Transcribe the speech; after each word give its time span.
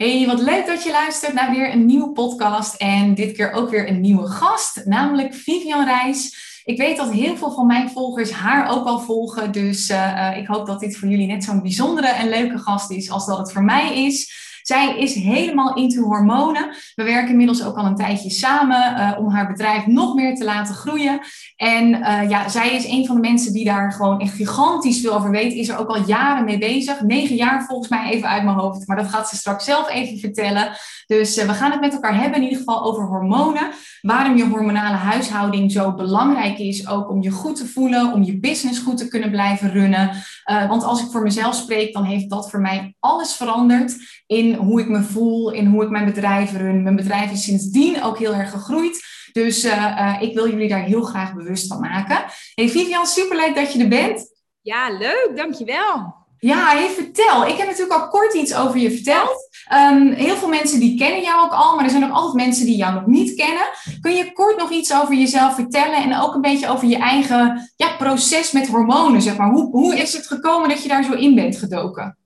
Hey, 0.00 0.26
wat 0.26 0.40
leuk 0.40 0.66
dat 0.66 0.82
je 0.82 0.90
luistert 0.90 1.32
naar 1.32 1.50
weer 1.50 1.72
een 1.72 1.86
nieuwe 1.86 2.12
podcast 2.12 2.74
en 2.74 3.14
dit 3.14 3.32
keer 3.32 3.52
ook 3.52 3.70
weer 3.70 3.88
een 3.88 4.00
nieuwe 4.00 4.26
gast, 4.26 4.84
namelijk 4.84 5.34
Vivian 5.34 5.84
Reis. 5.84 6.36
Ik 6.64 6.78
weet 6.78 6.96
dat 6.96 7.10
heel 7.10 7.36
veel 7.36 7.52
van 7.52 7.66
mijn 7.66 7.90
volgers 7.90 8.30
haar 8.30 8.70
ook 8.70 8.86
al 8.86 9.00
volgen, 9.00 9.52
dus 9.52 9.90
uh, 9.90 10.36
ik 10.36 10.46
hoop 10.46 10.66
dat 10.66 10.80
dit 10.80 10.96
voor 10.96 11.08
jullie 11.08 11.26
net 11.26 11.44
zo'n 11.44 11.62
bijzondere 11.62 12.06
en 12.06 12.28
leuke 12.28 12.58
gast 12.58 12.90
is 12.90 13.10
als 13.10 13.26
dat 13.26 13.38
het 13.38 13.52
voor 13.52 13.64
mij 13.64 14.04
is. 14.04 14.32
Zij 14.70 14.98
is 14.98 15.14
helemaal 15.14 15.74
into 15.74 16.02
hormonen. 16.02 16.74
We 16.94 17.04
werken 17.04 17.30
inmiddels 17.30 17.64
ook 17.64 17.76
al 17.76 17.84
een 17.84 17.96
tijdje 17.96 18.30
samen 18.30 18.96
uh, 18.98 19.18
om 19.18 19.30
haar 19.30 19.46
bedrijf 19.46 19.86
nog 19.86 20.14
meer 20.14 20.34
te 20.34 20.44
laten 20.44 20.74
groeien. 20.74 21.20
En 21.56 21.94
uh, 21.94 22.30
ja, 22.30 22.48
zij 22.48 22.74
is 22.74 22.86
een 22.86 23.06
van 23.06 23.14
de 23.14 23.28
mensen 23.28 23.52
die 23.52 23.64
daar 23.64 23.92
gewoon 23.92 24.20
echt 24.20 24.34
gigantisch 24.34 25.00
veel 25.00 25.14
over 25.14 25.30
weet. 25.30 25.52
Is 25.52 25.68
er 25.68 25.78
ook 25.78 25.88
al 25.88 26.06
jaren 26.06 26.44
mee 26.44 26.58
bezig. 26.58 27.00
Negen 27.00 27.36
jaar 27.36 27.64
volgens 27.64 27.88
mij 27.88 28.10
even 28.10 28.28
uit 28.28 28.44
mijn 28.44 28.56
hoofd. 28.56 28.86
Maar 28.86 28.96
dat 28.96 29.08
gaat 29.08 29.28
ze 29.28 29.36
straks 29.36 29.64
zelf 29.64 29.90
even 29.90 30.18
vertellen. 30.18 30.68
Dus 31.06 31.38
uh, 31.38 31.44
we 31.44 31.52
gaan 31.52 31.70
het 31.70 31.80
met 31.80 31.92
elkaar 31.92 32.14
hebben 32.14 32.34
in 32.34 32.42
ieder 32.42 32.58
geval 32.58 32.84
over 32.84 33.04
hormonen. 33.04 33.70
Waarom 34.00 34.36
je 34.36 34.44
hormonale 34.44 34.96
huishouding 34.96 35.72
zo 35.72 35.94
belangrijk 35.94 36.58
is. 36.58 36.88
Ook 36.88 37.10
om 37.10 37.22
je 37.22 37.30
goed 37.30 37.56
te 37.56 37.66
voelen. 37.66 38.12
Om 38.12 38.22
je 38.22 38.38
business 38.38 38.78
goed 38.78 38.96
te 38.96 39.08
kunnen 39.08 39.30
blijven 39.30 39.72
runnen. 39.72 40.10
want 40.44 40.84
als 40.84 41.02
ik 41.02 41.10
voor 41.10 41.22
mezelf 41.22 41.54
spreek, 41.54 41.92
dan 41.92 42.04
heeft 42.04 42.30
dat 42.30 42.50
voor 42.50 42.60
mij 42.60 42.94
alles 42.98 43.34
veranderd. 43.34 43.96
In 44.26 44.54
hoe 44.54 44.80
ik 44.80 44.88
me 44.88 45.02
voel. 45.02 45.50
In 45.50 45.66
hoe 45.66 45.82
ik 45.82 45.90
mijn 45.90 46.04
bedrijf 46.04 46.52
run. 46.52 46.82
Mijn 46.82 46.96
bedrijf 46.96 47.32
is 47.32 47.44
sindsdien 47.44 48.02
ook 48.02 48.18
heel 48.18 48.34
erg 48.34 48.50
gegroeid. 48.50 49.18
Dus 49.32 49.64
uh, 49.64 49.72
uh, 49.72 50.16
ik 50.20 50.34
wil 50.34 50.50
jullie 50.50 50.68
daar 50.68 50.84
heel 50.84 51.02
graag 51.02 51.34
bewust 51.34 51.66
van 51.66 51.80
maken. 51.80 52.24
Hey 52.54 52.68
Vivian, 52.68 53.06
superleuk 53.06 53.54
dat 53.54 53.72
je 53.72 53.82
er 53.82 53.88
bent. 53.88 54.38
Ja, 54.60 54.90
leuk, 54.90 55.32
dankjewel. 55.34 56.19
Ja, 56.40 56.76
hey, 56.76 56.88
vertel. 56.88 57.46
Ik 57.46 57.56
heb 57.56 57.66
natuurlijk 57.66 58.00
al 58.00 58.08
kort 58.08 58.34
iets 58.34 58.54
over 58.54 58.78
je 58.78 58.90
verteld. 58.90 59.48
Um, 59.92 60.12
heel 60.12 60.36
veel 60.36 60.48
mensen 60.48 60.80
die 60.80 60.98
kennen 60.98 61.22
jou 61.22 61.44
ook 61.44 61.52
al, 61.52 61.74
maar 61.74 61.84
er 61.84 61.90
zijn 61.90 62.04
ook 62.04 62.12
altijd 62.12 62.34
mensen 62.34 62.66
die 62.66 62.76
jou 62.76 62.94
nog 62.94 63.06
niet 63.06 63.34
kennen. 63.34 63.62
Kun 64.00 64.14
je 64.14 64.32
kort 64.32 64.56
nog 64.58 64.70
iets 64.70 64.94
over 64.94 65.14
jezelf 65.14 65.54
vertellen 65.54 66.02
en 66.02 66.20
ook 66.20 66.34
een 66.34 66.40
beetje 66.40 66.68
over 66.68 66.88
je 66.88 66.96
eigen 66.96 67.72
ja, 67.76 67.96
proces 67.96 68.52
met 68.52 68.68
hormonen, 68.68 69.22
zeg 69.22 69.36
maar. 69.36 69.50
Hoe, 69.50 69.70
hoe 69.70 69.96
is 69.96 70.12
het 70.12 70.26
gekomen 70.26 70.68
dat 70.68 70.82
je 70.82 70.88
daar 70.88 71.04
zo 71.04 71.12
in 71.12 71.34
bent 71.34 71.56
gedoken? 71.56 72.18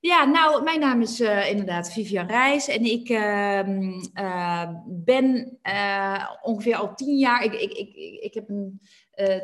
Ja, 0.00 0.24
nou, 0.24 0.62
mijn 0.62 0.80
naam 0.80 1.00
is 1.00 1.20
uh, 1.20 1.50
inderdaad 1.50 1.92
Vivian 1.92 2.26
Reis 2.26 2.68
en 2.68 2.84
ik 2.84 3.08
uh, 3.08 3.60
uh, 4.14 4.68
ben 4.86 5.58
ongeveer 6.42 6.76
al 6.76 6.94
tien 6.94 7.16
jaar. 7.16 7.44
Ik, 7.44 7.52
ik, 7.52 7.72
ik, 7.72 7.94
ik 8.20 8.34
heb 8.34 8.48
een 8.48 8.80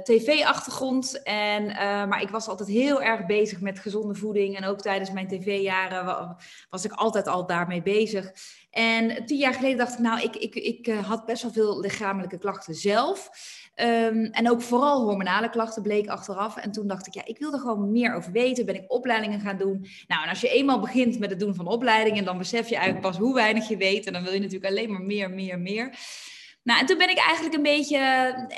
tv-achtergrond, 0.03 1.23
en, 1.23 1.67
maar 2.09 2.23
ik 2.23 2.29
was 2.29 2.49
altijd 2.49 2.69
heel 2.69 3.03
erg 3.03 3.27
bezig 3.27 3.61
met 3.61 3.79
gezonde 3.79 4.15
voeding. 4.15 4.57
En 4.57 4.65
ook 4.65 4.81
tijdens 4.81 5.13
mijn 5.13 5.29
tv-jaren 5.29 6.37
was 6.71 6.85
ik 6.85 6.93
altijd 6.93 7.27
al 7.27 7.47
daarmee 7.47 7.83
bezig. 7.83 8.33
En 8.71 9.27
tien 9.27 9.39
jaar 9.39 9.55
geleden 9.55 9.79
dacht 9.79 9.93
ik, 9.93 9.99
nou, 9.99 10.23
ik, 10.23 10.37
ik, 10.37 10.55
ik 10.55 10.87
had 10.87 11.27
best 11.27 11.43
wel 11.43 11.53
veel 11.53 11.81
lichamelijke 11.81 12.39
klachten 12.39 12.75
zelf. 12.75 13.31
Um, 13.77 14.25
en 14.25 14.51
ook 14.51 14.63
vooral 14.63 15.05
hormonale 15.05 15.51
klachten 15.51 15.83
bleek 15.83 16.09
achteraf. 16.09 16.57
En 16.57 16.73
toen 16.73 16.87
dacht 16.87 17.07
ik, 17.07 17.15
ja, 17.15 17.23
ik 17.25 17.39
wil 17.39 17.53
er 17.53 17.59
gewoon 17.59 17.93
meer 17.93 18.15
over 18.15 18.33
weten. 18.33 18.67
Ben 18.67 18.75
ik 18.75 18.93
opleidingen 18.93 19.41
gaan 19.41 19.57
doen. 19.57 19.87
Nou, 20.07 20.23
en 20.23 20.29
als 20.29 20.41
je 20.41 20.49
eenmaal 20.49 20.81
begint 20.81 21.19
met 21.19 21.31
het 21.31 21.41
doen 21.41 21.55
van 21.55 21.67
opleidingen, 21.67 22.25
dan 22.25 22.39
besef 22.39 22.69
je 22.69 22.75
eigenlijk 22.75 23.07
pas 23.07 23.17
hoe 23.17 23.35
weinig 23.35 23.69
je 23.69 23.77
weet. 23.77 24.07
En 24.07 24.13
dan 24.13 24.23
wil 24.23 24.33
je 24.33 24.41
natuurlijk 24.41 24.71
alleen 24.71 24.93
maar 24.93 25.03
meer, 25.03 25.31
meer, 25.31 25.59
meer. 25.59 25.95
Nou, 26.65 26.81
en 26.81 26.87
toen 26.87 26.99
ben 26.99 27.11
ik 27.11 27.19
eigenlijk 27.19 27.55
een 27.55 27.63
beetje 27.63 27.99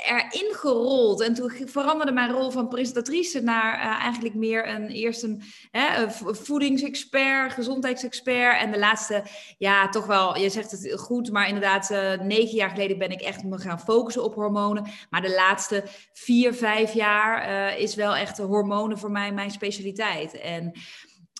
erin 0.05 0.53
gerold. 0.53 1.21
En 1.21 1.33
toen 1.33 1.51
veranderde 1.65 2.11
mijn 2.11 2.31
rol 2.31 2.51
van 2.51 2.67
presentatrice 2.67 3.41
naar 3.41 3.75
uh, 3.75 4.03
eigenlijk 4.03 4.35
meer 4.35 4.69
een 4.69 4.87
eerst 4.87 5.23
een, 5.23 5.41
hè, 5.71 6.09
voedingsexpert, 6.21 7.53
gezondheidsexpert. 7.53 8.61
En 8.61 8.71
de 8.71 8.79
laatste, 8.79 9.23
ja, 9.57 9.89
toch 9.89 10.05
wel, 10.05 10.37
je 10.37 10.49
zegt 10.49 10.71
het 10.71 10.93
goed, 10.99 11.31
maar 11.31 11.47
inderdaad, 11.47 11.91
uh, 11.91 12.19
negen 12.19 12.55
jaar 12.55 12.69
geleden 12.69 12.97
ben 12.97 13.11
ik 13.11 13.21
echt 13.21 13.43
me 13.43 13.57
gaan 13.57 13.79
focussen 13.79 14.23
op 14.23 14.35
hormonen. 14.35 14.87
Maar 15.09 15.21
de 15.21 15.33
laatste 15.33 15.83
vier, 16.13 16.53
vijf 16.53 16.93
jaar 16.93 17.77
is 17.77 17.95
wel 17.95 18.15
echt 18.15 18.37
hormonen 18.37 18.97
voor 18.97 19.11
mij 19.11 19.31
mijn 19.31 19.51
specialiteit. 19.51 20.39
En 20.39 20.71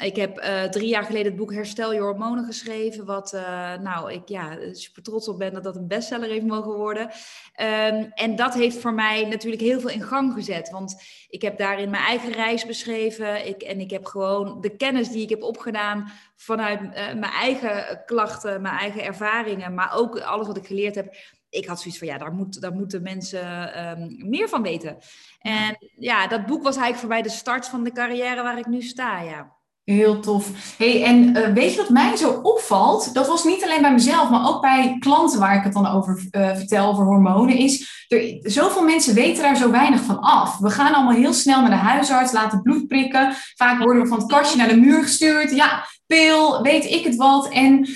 ik 0.04 0.16
heb 0.16 0.44
uh, 0.44 0.64
drie 0.64 0.88
jaar 0.88 1.04
geleden 1.04 1.26
het 1.26 1.36
boek 1.36 1.54
Herstel 1.54 1.94
je 1.94 2.00
hormonen 2.00 2.46
geschreven. 2.46 3.06
Wat 3.06 3.34
uh, 3.34 3.42
nou, 3.78 4.12
ik 4.14 4.28
ja, 4.28 4.58
super 4.72 5.04
trots 5.04 5.28
op 5.28 5.38
ben 5.38 5.54
dat 5.54 5.64
dat 5.64 5.76
een 5.76 5.88
bestseller 5.88 6.30
heeft 6.30 6.46
mogen 6.46 6.72
worden. 6.72 7.04
Um, 7.04 8.12
en 8.14 8.36
dat 8.36 8.54
heeft 8.54 8.78
voor 8.78 8.94
mij 8.94 9.26
natuurlijk 9.26 9.62
heel 9.62 9.80
veel 9.80 9.90
in 9.90 10.02
gang 10.02 10.34
gezet. 10.34 10.70
Want 10.70 11.02
ik 11.30 11.42
heb 11.42 11.58
daarin 11.58 11.90
mijn 11.90 12.04
eigen 12.04 12.32
reis 12.32 12.66
beschreven. 12.66 13.48
Ik, 13.48 13.62
en 13.62 13.80
ik 13.80 13.90
heb 13.90 14.06
gewoon 14.06 14.62
de 14.62 14.76
kennis 14.76 15.10
die 15.10 15.22
ik 15.22 15.30
heb 15.30 15.44
opgedaan 15.44 16.12
vanuit 16.36 16.82
uh, 16.82 16.92
mijn 16.94 17.34
eigen 17.34 18.04
klachten, 18.06 18.62
mijn 18.62 18.78
eigen 18.78 19.04
ervaringen. 19.04 19.74
Maar 19.74 19.96
ook 19.96 20.20
alles 20.20 20.48
wat 20.48 20.58
ik 20.58 20.68
geleerd 20.68 20.96
heb. 20.96 21.16
Ik 21.50 21.66
had 21.66 21.82
zoiets 21.82 22.00
van, 22.00 22.08
ja, 22.08 22.18
daar, 22.18 22.34
moet, 22.34 22.62
daar 22.62 22.74
moeten 22.74 23.02
mensen 23.02 23.88
um, 23.88 24.30
meer 24.30 24.50
van 24.50 24.62
weten. 24.62 24.98
En 25.40 25.78
ja, 25.96 26.28
dat 26.28 26.46
boek 26.46 26.64
was 26.64 26.76
eigenlijk 26.76 27.00
voor 27.00 27.10
mij 27.10 27.22
de 27.22 27.30
start 27.30 27.68
van 27.68 27.84
de 27.84 27.92
carrière 27.92 28.44
waar 28.44 28.58
ik 28.58 28.66
nu 28.66 28.82
sta, 28.82 29.22
ja. 29.22 29.56
Heel 29.92 30.20
tof. 30.20 30.50
Hey, 30.78 31.04
en 31.04 31.38
uh, 31.38 31.54
weet 31.54 31.72
je 31.72 31.78
wat 31.78 31.90
mij 31.90 32.16
zo 32.16 32.40
opvalt? 32.44 33.14
Dat 33.14 33.28
was 33.28 33.44
niet 33.44 33.64
alleen 33.64 33.82
bij 33.82 33.94
mezelf, 33.94 34.30
maar 34.30 34.48
ook 34.48 34.62
bij 34.62 34.96
klanten 35.00 35.40
waar 35.40 35.56
ik 35.56 35.64
het 35.64 35.74
dan 35.74 35.88
over 35.88 36.28
uh, 36.32 36.56
vertel, 36.56 36.88
over 36.88 37.06
hormonen, 37.06 37.56
is 37.56 38.06
er, 38.08 38.40
zoveel 38.42 38.84
mensen 38.84 39.14
weten 39.14 39.44
daar 39.44 39.56
zo 39.56 39.72
weinig 39.72 40.02
van 40.02 40.20
af. 40.20 40.58
We 40.58 40.70
gaan 40.70 40.94
allemaal 40.94 41.14
heel 41.14 41.34
snel 41.34 41.62
naar 41.62 41.70
de 41.70 41.76
huisarts, 41.76 42.32
laten 42.32 42.62
bloed 42.62 42.88
prikken. 42.88 43.34
Vaak 43.56 43.84
worden 43.84 44.02
we 44.02 44.08
van 44.08 44.18
het 44.18 44.28
kastje 44.28 44.58
naar 44.58 44.68
de 44.68 44.80
muur 44.80 45.04
gestuurd. 45.04 45.56
Ja, 45.56 45.86
pil, 46.08 46.62
weet 46.62 46.86
ik 46.86 47.04
het 47.04 47.16
wat. 47.16 47.50
En 47.50 47.90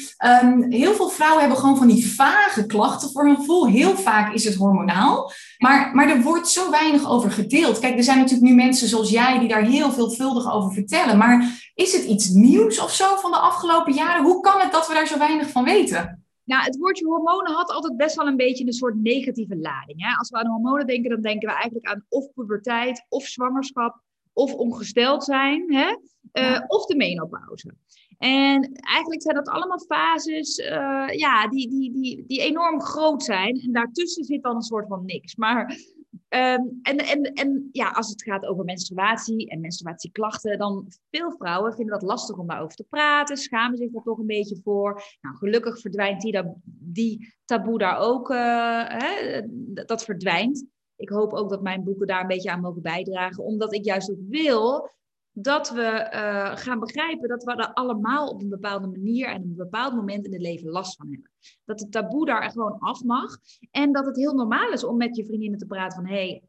um, 0.43 0.71
heel 0.71 0.93
veel 0.93 1.09
vrouwen 1.09 1.39
hebben 1.39 1.57
gewoon 1.57 1.77
van 1.77 1.87
die 1.87 2.13
vage 2.13 2.65
klachten 2.65 3.11
voor 3.11 3.25
hun 3.25 3.35
gevoel. 3.35 3.67
Heel 3.67 3.97
vaak 3.97 4.33
is 4.33 4.43
het 4.43 4.55
hormonaal. 4.55 5.31
Maar, 5.57 5.91
maar 5.93 6.09
er 6.09 6.21
wordt 6.21 6.49
zo 6.49 6.69
weinig 6.69 7.09
over 7.09 7.31
gedeeld. 7.31 7.79
Kijk, 7.79 7.97
er 7.97 8.03
zijn 8.03 8.17
natuurlijk 8.17 8.49
nu 8.49 8.55
mensen 8.55 8.87
zoals 8.87 9.09
jij 9.09 9.39
die 9.39 9.47
daar 9.47 9.63
heel 9.63 9.91
veelvuldig 9.91 10.53
over 10.53 10.73
vertellen. 10.73 11.17
Maar 11.17 11.60
is 11.73 11.93
het 11.93 12.03
iets 12.03 12.29
nieuws 12.29 12.79
of 12.79 12.93
zo 12.93 13.15
van 13.15 13.31
de 13.31 13.37
afgelopen 13.37 13.93
jaren? 13.93 14.23
Hoe 14.23 14.41
kan 14.41 14.59
het 14.59 14.71
dat 14.71 14.87
we 14.87 14.93
daar 14.93 15.07
zo 15.07 15.17
weinig 15.17 15.49
van 15.49 15.63
weten? 15.63 16.25
Nou, 16.43 16.63
het 16.63 16.77
woordje 16.77 17.05
hormonen 17.05 17.51
had 17.51 17.71
altijd 17.71 17.97
best 17.97 18.15
wel 18.15 18.27
een 18.27 18.35
beetje 18.35 18.65
een 18.65 18.73
soort 18.73 19.01
negatieve 19.01 19.57
lading. 19.57 20.05
Hè? 20.05 20.15
Als 20.17 20.29
we 20.29 20.37
aan 20.37 20.47
hormonen 20.47 20.87
denken, 20.87 21.09
dan 21.09 21.21
denken 21.21 21.47
we 21.47 21.53
eigenlijk 21.53 21.85
aan 21.85 22.05
of 22.09 22.33
puberteit, 22.33 23.05
of 23.09 23.25
zwangerschap, 23.25 24.01
of 24.33 24.53
ongesteld 24.53 25.23
zijn, 25.23 25.73
hè? 25.73 25.97
Uh, 26.33 26.61
of 26.67 26.85
de 26.85 26.95
menopauze. 26.95 27.73
En 28.17 28.73
eigenlijk 28.73 29.21
zijn 29.21 29.35
dat 29.35 29.47
allemaal 29.47 29.79
fases 29.79 30.57
uh, 30.57 31.07
ja, 31.09 31.47
die, 31.47 31.69
die, 31.69 31.91
die, 31.91 32.23
die 32.27 32.41
enorm 32.41 32.81
groot 32.81 33.23
zijn. 33.23 33.59
En 33.59 33.71
daartussen 33.71 34.23
zit 34.23 34.43
dan 34.43 34.55
een 34.55 34.61
soort 34.61 34.87
van 34.87 35.05
niks. 35.05 35.35
Maar 35.35 35.77
um, 36.11 36.79
en, 36.81 36.97
en, 36.97 37.21
en 37.23 37.69
ja, 37.71 37.89
als 37.89 38.09
het 38.09 38.23
gaat 38.23 38.45
over 38.45 38.65
menstruatie 38.65 39.49
en 39.49 39.61
menstruatieklachten, 39.61 40.57
dan 40.57 40.87
veel 41.09 41.31
vrouwen 41.31 41.73
vinden 41.73 41.99
dat 41.99 42.09
lastig 42.09 42.37
om 42.37 42.47
daarover 42.47 42.75
te 42.75 42.85
praten, 42.89 43.37
schamen 43.37 43.77
zich 43.77 43.95
er 43.95 44.03
toch 44.03 44.17
een 44.17 44.25
beetje 44.25 44.59
voor. 44.63 45.03
Nou, 45.21 45.35
gelukkig 45.35 45.79
verdwijnt 45.79 46.21
die, 46.65 47.33
taboe 47.45 47.77
daar 47.77 47.97
ook, 47.97 48.29
uh, 48.29 48.83
hè, 48.87 49.41
dat 49.73 50.03
verdwijnt. 50.03 50.65
Ik 50.95 51.09
hoop 51.09 51.33
ook 51.33 51.49
dat 51.49 51.61
mijn 51.61 51.83
boeken 51.83 52.07
daar 52.07 52.21
een 52.21 52.27
beetje 52.27 52.51
aan 52.51 52.61
mogen 52.61 52.81
bijdragen, 52.81 53.43
omdat 53.43 53.73
ik 53.73 53.85
juist 53.85 54.11
ook 54.11 54.29
wil 54.29 54.89
dat 55.33 55.69
we 55.69 56.09
uh, 56.13 56.57
gaan 56.57 56.79
begrijpen 56.79 57.29
dat 57.29 57.43
we 57.43 57.51
er 57.51 57.73
allemaal 57.73 58.27
op 58.27 58.41
een 58.41 58.49
bepaalde 58.49 58.87
manier 58.87 59.27
en 59.27 59.37
op 59.37 59.43
een 59.43 59.55
bepaald 59.55 59.95
moment 59.95 60.25
in 60.25 60.33
het 60.33 60.41
leven 60.41 60.69
last 60.69 60.95
van 60.95 61.09
hebben. 61.09 61.31
Dat 61.65 61.79
het 61.79 61.91
taboe 61.91 62.25
daar 62.25 62.51
gewoon 62.51 62.79
af 62.79 63.03
mag 63.03 63.37
en 63.71 63.91
dat 63.91 64.05
het 64.05 64.15
heel 64.15 64.33
normaal 64.33 64.71
is 64.71 64.83
om 64.83 64.97
met 64.97 65.15
je 65.15 65.25
vriendinnen 65.25 65.59
te 65.59 65.65
praten 65.65 65.97
van 65.97 66.07
hé, 66.07 66.15
hey, 66.15 66.43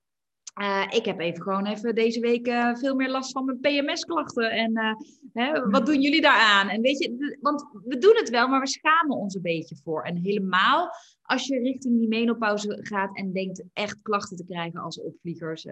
uh, 0.61 0.87
ik 0.91 1.05
heb 1.05 1.21
even 1.21 1.43
gewoon 1.43 1.67
even 1.67 1.95
deze 1.95 2.21
week 2.21 2.49
uh, 2.49 2.75
veel 2.75 2.95
meer 2.95 3.11
last 3.11 3.33
van 3.33 3.45
mijn 3.45 3.61
PMS-klachten. 3.61 4.51
En 4.51 4.79
uh, 4.79 4.95
hè, 5.33 5.69
wat 5.71 5.87
doen 5.87 6.01
jullie 6.01 6.21
daaraan? 6.21 6.69
En 6.69 6.81
weet 6.81 6.99
je, 6.99 7.37
want 7.41 7.67
we 7.85 7.99
doen 7.99 8.17
het 8.17 8.31
wel, 8.31 8.49
maar 8.49 8.61
we 8.61 8.69
schamen 8.69 9.17
ons 9.17 9.35
een 9.35 9.43
beetje 9.43 9.77
voor. 9.85 10.03
En 10.03 10.17
helemaal 10.17 10.91
als 11.33 11.47
je 11.47 11.59
richting 11.59 11.99
die 11.99 12.09
menopauze 12.09 12.79
gaat 12.81 13.17
en 13.17 13.33
denkt 13.33 13.65
echt 13.73 13.99
klachten 14.03 14.37
te 14.37 14.45
krijgen 14.45 14.81
als 14.81 15.01
opvliegers, 15.01 15.67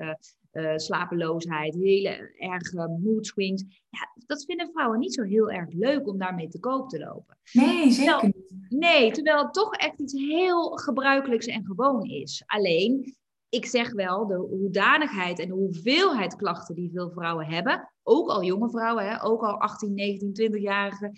slapeloosheid, 0.76 1.74
hele 1.74 2.34
erge 2.38 2.98
mood 3.02 3.26
swings. 3.26 3.64
Ja, 3.88 4.22
dat 4.26 4.44
vinden 4.44 4.70
vrouwen 4.72 4.98
niet 4.98 5.14
zo 5.14 5.22
heel 5.22 5.50
erg 5.50 5.72
leuk 5.72 6.08
om 6.08 6.18
daarmee 6.18 6.48
te 6.48 6.60
koop 6.60 6.88
te 6.88 6.98
lopen. 6.98 7.38
Nee, 7.52 7.90
zeker 7.90 8.24
niet. 8.24 8.54
Nee, 8.68 9.10
terwijl 9.12 9.42
het 9.42 9.52
toch 9.52 9.74
echt 9.74 10.00
iets 10.00 10.12
heel 10.12 10.70
gebruikelijks 10.70 11.46
en 11.46 11.64
gewoon 11.64 12.02
is. 12.02 12.42
Alleen, 12.46 13.16
ik 13.48 13.66
zeg 13.66 13.92
wel, 13.92 14.26
de 14.26 14.36
hoedanigheid 14.36 15.38
en 15.38 15.48
de 15.48 15.54
hoeveelheid 15.54 16.36
klachten 16.36 16.74
die 16.74 16.90
veel 16.92 17.10
vrouwen 17.10 17.46
hebben, 17.46 17.92
ook 18.02 18.28
al 18.28 18.44
jonge 18.44 18.70
vrouwen, 18.70 19.08
hè, 19.08 19.24
ook 19.24 19.42
al 19.42 19.60
18, 19.60 19.94
19, 19.94 20.32
20-jarigen, 20.32 21.12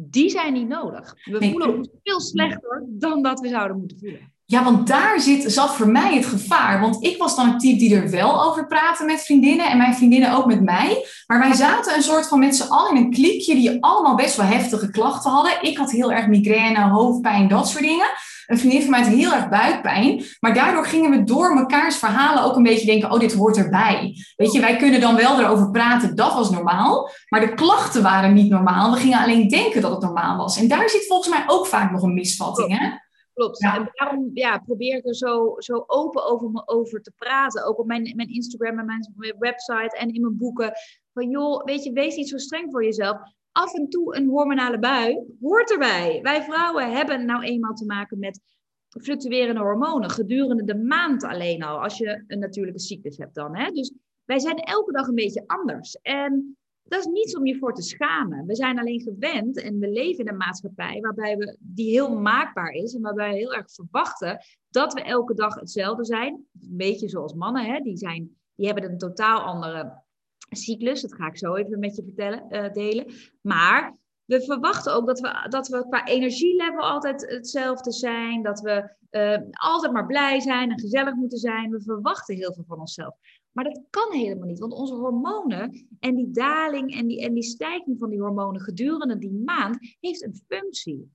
die 0.00 0.30
zijn 0.30 0.52
niet 0.52 0.68
nodig. 0.68 1.14
We 1.24 1.38
nee. 1.38 1.50
voelen 1.50 1.76
ons 1.76 1.88
veel 2.02 2.20
slechter 2.20 2.84
dan 2.88 3.22
dat 3.22 3.40
we 3.40 3.48
zouden 3.48 3.78
moeten 3.78 3.98
voelen. 3.98 4.32
Ja, 4.44 4.64
want 4.64 4.86
daar 4.86 5.20
zit, 5.20 5.52
zat 5.52 5.74
voor 5.74 5.88
mij 5.88 6.14
het 6.14 6.26
gevaar. 6.26 6.80
Want 6.80 7.04
ik 7.04 7.18
was 7.18 7.36
dan 7.36 7.48
een 7.48 7.58
type 7.58 7.78
die 7.78 7.94
er 7.94 8.10
wel 8.10 8.44
over 8.44 8.66
praatte 8.66 9.04
met 9.04 9.20
vriendinnen. 9.20 9.70
En 9.70 9.76
mijn 9.76 9.94
vriendinnen 9.94 10.32
ook 10.32 10.46
met 10.46 10.62
mij. 10.62 11.06
Maar 11.26 11.38
wij 11.38 11.52
zaten 11.52 11.94
een 11.94 12.02
soort 12.02 12.28
van 12.28 12.38
met 12.38 12.56
z'n 12.56 12.68
allen 12.68 12.96
in 12.96 13.04
een 13.04 13.10
klikje 13.10 13.54
die 13.54 13.82
allemaal 13.84 14.14
best 14.14 14.36
wel 14.36 14.46
heftige 14.46 14.90
klachten 14.90 15.30
hadden. 15.30 15.62
Ik 15.62 15.76
had 15.76 15.90
heel 15.90 16.12
erg 16.12 16.26
migraine, 16.26 16.88
hoofdpijn, 16.88 17.48
dat 17.48 17.68
soort 17.68 17.84
dingen. 17.84 18.06
Een 18.48 18.58
vriendin 18.58 18.80
van 18.80 18.90
mij 18.90 19.00
had 19.00 19.08
heel 19.08 19.32
erg 19.32 19.48
buikpijn. 19.48 20.24
Maar 20.40 20.54
daardoor 20.54 20.84
gingen 20.84 21.10
we 21.10 21.24
door 21.24 21.54
mekaars 21.54 21.96
verhalen 21.96 22.44
ook 22.44 22.56
een 22.56 22.62
beetje 22.62 22.86
denken: 22.86 23.12
oh, 23.12 23.20
dit 23.20 23.34
hoort 23.34 23.56
erbij. 23.56 24.14
Weet 24.36 24.52
je, 24.52 24.60
wij 24.60 24.76
kunnen 24.76 25.00
dan 25.00 25.16
wel 25.16 25.40
erover 25.40 25.70
praten, 25.70 26.16
dat 26.16 26.34
was 26.34 26.50
normaal. 26.50 27.10
Maar 27.28 27.40
de 27.40 27.54
klachten 27.54 28.02
waren 28.02 28.34
niet 28.34 28.50
normaal. 28.50 28.92
We 28.92 29.00
gingen 29.00 29.22
alleen 29.22 29.48
denken 29.48 29.82
dat 29.82 29.90
het 29.90 30.00
normaal 30.00 30.36
was. 30.36 30.58
En 30.58 30.68
daar 30.68 30.88
zit 30.88 31.06
volgens 31.06 31.28
mij 31.28 31.44
ook 31.46 31.66
vaak 31.66 31.90
nog 31.90 32.02
een 32.02 32.14
misvatting. 32.14 32.78
Hè? 32.78 32.88
Klopt. 33.34 33.62
En 33.62 33.90
daarom 33.92 34.30
ja, 34.34 34.58
probeer 34.58 34.96
ik 34.96 35.06
er 35.06 35.14
zo, 35.14 35.54
zo 35.58 35.84
open 35.86 36.24
over, 36.26 36.50
me 36.50 36.62
over 36.66 37.02
te 37.02 37.12
praten. 37.16 37.66
Ook 37.66 37.78
op 37.78 37.86
mijn, 37.86 38.12
mijn 38.16 38.34
Instagram 38.34 38.78
en 38.78 38.84
mijn 39.16 39.36
website 39.38 39.96
en 39.98 40.14
in 40.14 40.20
mijn 40.20 40.36
boeken. 40.38 40.72
Van 41.12 41.30
joh, 41.30 41.64
weet 41.64 41.84
je, 41.84 41.92
wees 41.92 42.16
niet 42.16 42.28
zo 42.28 42.38
streng 42.38 42.70
voor 42.70 42.84
jezelf. 42.84 43.18
Af 43.58 43.74
en 43.74 43.88
toe 43.88 44.16
een 44.16 44.28
hormonale 44.28 44.78
bui 44.78 45.36
hoort 45.40 45.70
erbij. 45.70 46.20
Wij 46.22 46.42
vrouwen 46.42 46.92
hebben 46.92 47.24
nou 47.24 47.42
eenmaal 47.42 47.74
te 47.74 47.84
maken 47.84 48.18
met 48.18 48.40
fluctuerende 48.88 49.60
hormonen 49.60 50.10
gedurende 50.10 50.64
de 50.64 50.76
maand 50.76 51.24
alleen 51.24 51.62
al. 51.62 51.82
Als 51.82 51.98
je 51.98 52.24
een 52.26 52.38
natuurlijke 52.38 52.80
cyclus 52.80 53.16
hebt 53.16 53.34
dan. 53.34 53.56
Hè? 53.56 53.70
Dus 53.70 53.92
wij 54.24 54.38
zijn 54.38 54.56
elke 54.56 54.92
dag 54.92 55.06
een 55.06 55.14
beetje 55.14 55.44
anders. 55.46 55.98
En 56.02 56.56
dat 56.82 57.00
is 57.00 57.06
niets 57.06 57.36
om 57.36 57.46
je 57.46 57.58
voor 57.58 57.74
te 57.74 57.82
schamen. 57.82 58.46
We 58.46 58.54
zijn 58.54 58.78
alleen 58.78 59.00
gewend 59.00 59.62
en 59.62 59.78
we 59.78 59.88
leven 59.88 60.24
in 60.24 60.28
een 60.28 60.36
maatschappij 60.36 61.00
waarbij 61.00 61.36
we, 61.36 61.56
die 61.60 61.90
heel 61.90 62.18
maakbaar 62.18 62.70
is 62.70 62.94
en 62.94 63.00
waarbij 63.00 63.30
we 63.30 63.36
heel 63.36 63.54
erg 63.54 63.72
verwachten 63.72 64.38
dat 64.68 64.92
we 64.92 65.02
elke 65.02 65.34
dag 65.34 65.54
hetzelfde 65.54 66.04
zijn. 66.04 66.46
Een 66.60 66.76
beetje 66.76 67.08
zoals 67.08 67.34
mannen, 67.34 67.64
hè? 67.64 67.80
Die, 67.80 67.96
zijn, 67.96 68.36
die 68.54 68.66
hebben 68.66 68.90
een 68.90 68.98
totaal 68.98 69.40
andere 69.40 70.06
cyclus. 70.48 71.00
Dat 71.00 71.14
ga 71.14 71.26
ik 71.26 71.38
zo 71.38 71.54
even 71.54 71.78
met 71.78 71.96
je 71.96 72.02
vertellen, 72.02 72.46
uh, 72.50 72.72
delen. 72.72 73.06
Maar 73.40 73.96
we 74.24 74.42
verwachten 74.42 74.94
ook 74.94 75.06
dat 75.06 75.20
we, 75.20 75.46
dat 75.48 75.68
we 75.68 75.86
qua 75.88 76.06
energielevel 76.06 76.80
altijd 76.80 77.30
hetzelfde 77.30 77.92
zijn. 77.92 78.42
Dat 78.42 78.60
we 78.60 78.96
uh, 79.10 79.38
altijd 79.50 79.92
maar 79.92 80.06
blij 80.06 80.40
zijn 80.40 80.70
en 80.70 80.80
gezellig 80.80 81.14
moeten 81.14 81.38
zijn. 81.38 81.70
We 81.70 81.82
verwachten 81.82 82.36
heel 82.36 82.54
veel 82.54 82.64
van 82.66 82.80
onszelf. 82.80 83.14
Maar 83.52 83.64
dat 83.64 83.82
kan 83.90 84.12
helemaal 84.12 84.48
niet, 84.48 84.58
want 84.58 84.72
onze 84.72 84.94
hormonen 84.94 85.88
en 86.00 86.14
die 86.14 86.30
daling 86.30 86.94
en 86.94 87.06
die, 87.06 87.20
en 87.20 87.34
die 87.34 87.42
stijging 87.42 87.98
van 87.98 88.10
die 88.10 88.20
hormonen 88.20 88.60
gedurende 88.60 89.18
die 89.18 89.42
maand 89.44 89.96
heeft 90.00 90.24
een 90.24 90.42
functie. 90.48 91.12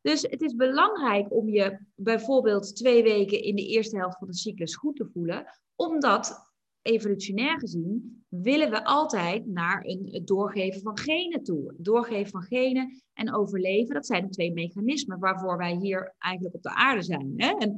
Dus 0.00 0.22
het 0.22 0.42
is 0.42 0.54
belangrijk 0.54 1.32
om 1.32 1.48
je 1.48 1.78
bijvoorbeeld 1.94 2.76
twee 2.76 3.02
weken 3.02 3.42
in 3.42 3.56
de 3.56 3.66
eerste 3.66 3.96
helft 3.96 4.18
van 4.18 4.26
de 4.26 4.34
cyclus 4.34 4.76
goed 4.76 4.96
te 4.96 5.08
voelen, 5.12 5.46
omdat 5.76 6.45
evolutionair 6.86 7.58
gezien 7.58 8.24
willen 8.28 8.70
we 8.70 8.84
altijd 8.84 9.46
naar 9.46 9.84
een, 9.84 10.08
het 10.10 10.26
doorgeven 10.26 10.80
van 10.80 10.98
genen 10.98 11.42
toe. 11.42 11.74
doorgeven 11.78 12.30
van 12.30 12.42
genen 12.42 13.02
en 13.12 13.34
overleven, 13.34 13.94
dat 13.94 14.06
zijn 14.06 14.22
de 14.22 14.28
twee 14.28 14.52
mechanismen 14.52 15.18
waarvoor 15.18 15.56
wij 15.56 15.74
hier 15.74 16.14
eigenlijk 16.18 16.54
op 16.54 16.62
de 16.62 16.74
aarde 16.74 17.02
zijn. 17.02 17.32
Hè? 17.36 17.50
En, 17.50 17.76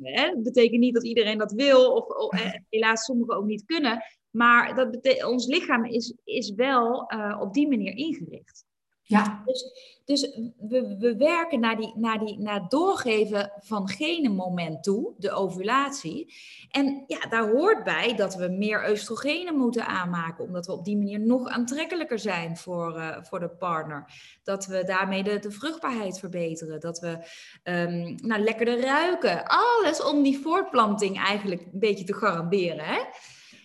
hè, 0.00 0.34
dat 0.34 0.42
betekent 0.42 0.80
niet 0.80 0.94
dat 0.94 1.06
iedereen 1.06 1.38
dat 1.38 1.52
wil, 1.52 1.92
of, 1.92 2.06
of 2.06 2.42
helaas 2.68 3.04
sommigen 3.04 3.36
ook 3.36 3.46
niet 3.46 3.64
kunnen. 3.64 4.02
Maar 4.30 4.74
dat 4.74 5.24
ons 5.24 5.46
lichaam 5.46 5.84
is, 5.84 6.14
is 6.24 6.54
wel 6.54 7.12
uh, 7.12 7.38
op 7.40 7.54
die 7.54 7.68
manier 7.68 7.96
ingericht. 7.96 8.64
Ja. 9.10 9.42
Dus, 9.44 9.64
dus 10.04 10.38
we, 10.58 10.96
we 10.98 11.16
werken 11.16 11.60
naar, 11.60 11.76
die, 11.76 11.92
naar, 11.96 12.18
die, 12.18 12.38
naar 12.38 12.60
het 12.60 12.70
doorgeven 12.70 13.52
van 13.60 13.90
moment 14.30 14.82
toe, 14.82 15.12
de 15.18 15.30
ovulatie. 15.30 16.34
En 16.70 17.04
ja, 17.06 17.18
daar 17.28 17.50
hoort 17.50 17.84
bij 17.84 18.14
dat 18.16 18.34
we 18.34 18.48
meer 18.48 18.90
oestrogenen 18.90 19.56
moeten 19.56 19.86
aanmaken, 19.86 20.44
omdat 20.44 20.66
we 20.66 20.72
op 20.72 20.84
die 20.84 20.96
manier 20.96 21.20
nog 21.20 21.48
aantrekkelijker 21.48 22.18
zijn 22.18 22.56
voor, 22.56 22.96
uh, 22.96 23.16
voor 23.22 23.40
de 23.40 23.48
partner. 23.48 24.12
Dat 24.42 24.66
we 24.66 24.84
daarmee 24.84 25.22
de, 25.22 25.38
de 25.38 25.50
vruchtbaarheid 25.50 26.18
verbeteren, 26.18 26.80
dat 26.80 26.98
we 26.98 27.18
um, 27.64 28.14
nou, 28.22 28.42
lekkerder 28.42 28.80
ruiken. 28.80 29.44
Alles 29.46 30.02
om 30.02 30.22
die 30.22 30.38
voortplanting 30.38 31.18
eigenlijk 31.18 31.60
een 31.60 31.78
beetje 31.78 32.04
te 32.04 32.14
garanderen. 32.14 32.84
Hè? 32.84 33.00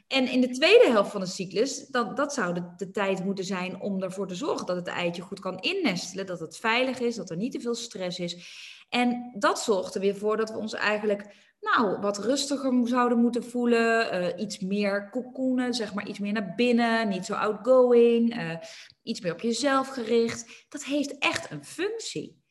En 0.08 0.28
in 0.28 0.42
de 0.42 0.50
tweede 0.50 0.90
helft 0.90 1.12
van 1.12 1.22
de 1.22 1.28
cyclus, 1.28 1.88
dat, 1.88 2.18
dat 2.18 2.34
zou 2.34 2.54
de, 2.54 2.74
de, 2.78 2.92
tijd 2.92 3.24
moeten 3.24 3.46
zijn 3.46 3.82
om 3.82 4.04
ervoor 4.04 4.28
te 4.28 4.36
zorgen 4.36 4.66
dat 4.66 4.76
het 4.76 4.88
eitje 4.88 5.22
goed 5.22 5.40
kan 5.40 5.60
innestelen, 5.60 6.26
dat 6.26 6.40
het 6.40 6.58
veilig 6.58 7.00
is, 7.00 7.16
dat 7.16 7.30
er 7.30 7.38
niet 7.38 7.52
te 7.52 7.60
veel 7.60 7.76
stress 7.76 8.20
is. 8.20 8.64
En 8.90 9.36
dat 9.38 9.60
zorgt 9.60 9.96
er 9.96 10.02
weer 10.02 10.16
voor 10.16 10.38
dat 10.38 10.50
we 10.52 10.58
ons 10.58 10.74
eigenlijk 10.74 11.44
nou, 11.60 12.00
wat 12.00 12.18
rustiger 12.18 12.88
zouden 12.88 13.18
moeten 13.18 13.44
voelen, 13.44 14.24
uh, 14.24 14.44
iets 14.44 14.60
meer 14.60 15.10
cocoonen, 15.10 15.74
zeg 15.74 15.94
maar 15.94 16.08
iets 16.08 16.20
meer 16.20 16.34
naar 16.34 16.54
binnen, 16.56 17.08
niet 17.08 17.26
zo 17.26 17.34
outgoing, 17.34 18.38
uh, 18.38 18.56
iets 19.04 19.22
meer 19.22 19.32
op 19.32 19.42
jezelf 19.42 19.88
gericht. 19.88 20.66
Dat 20.70 20.84
heeft 20.84 21.18
echt 21.18 21.52
een 21.52 21.66
functie. 21.66 22.44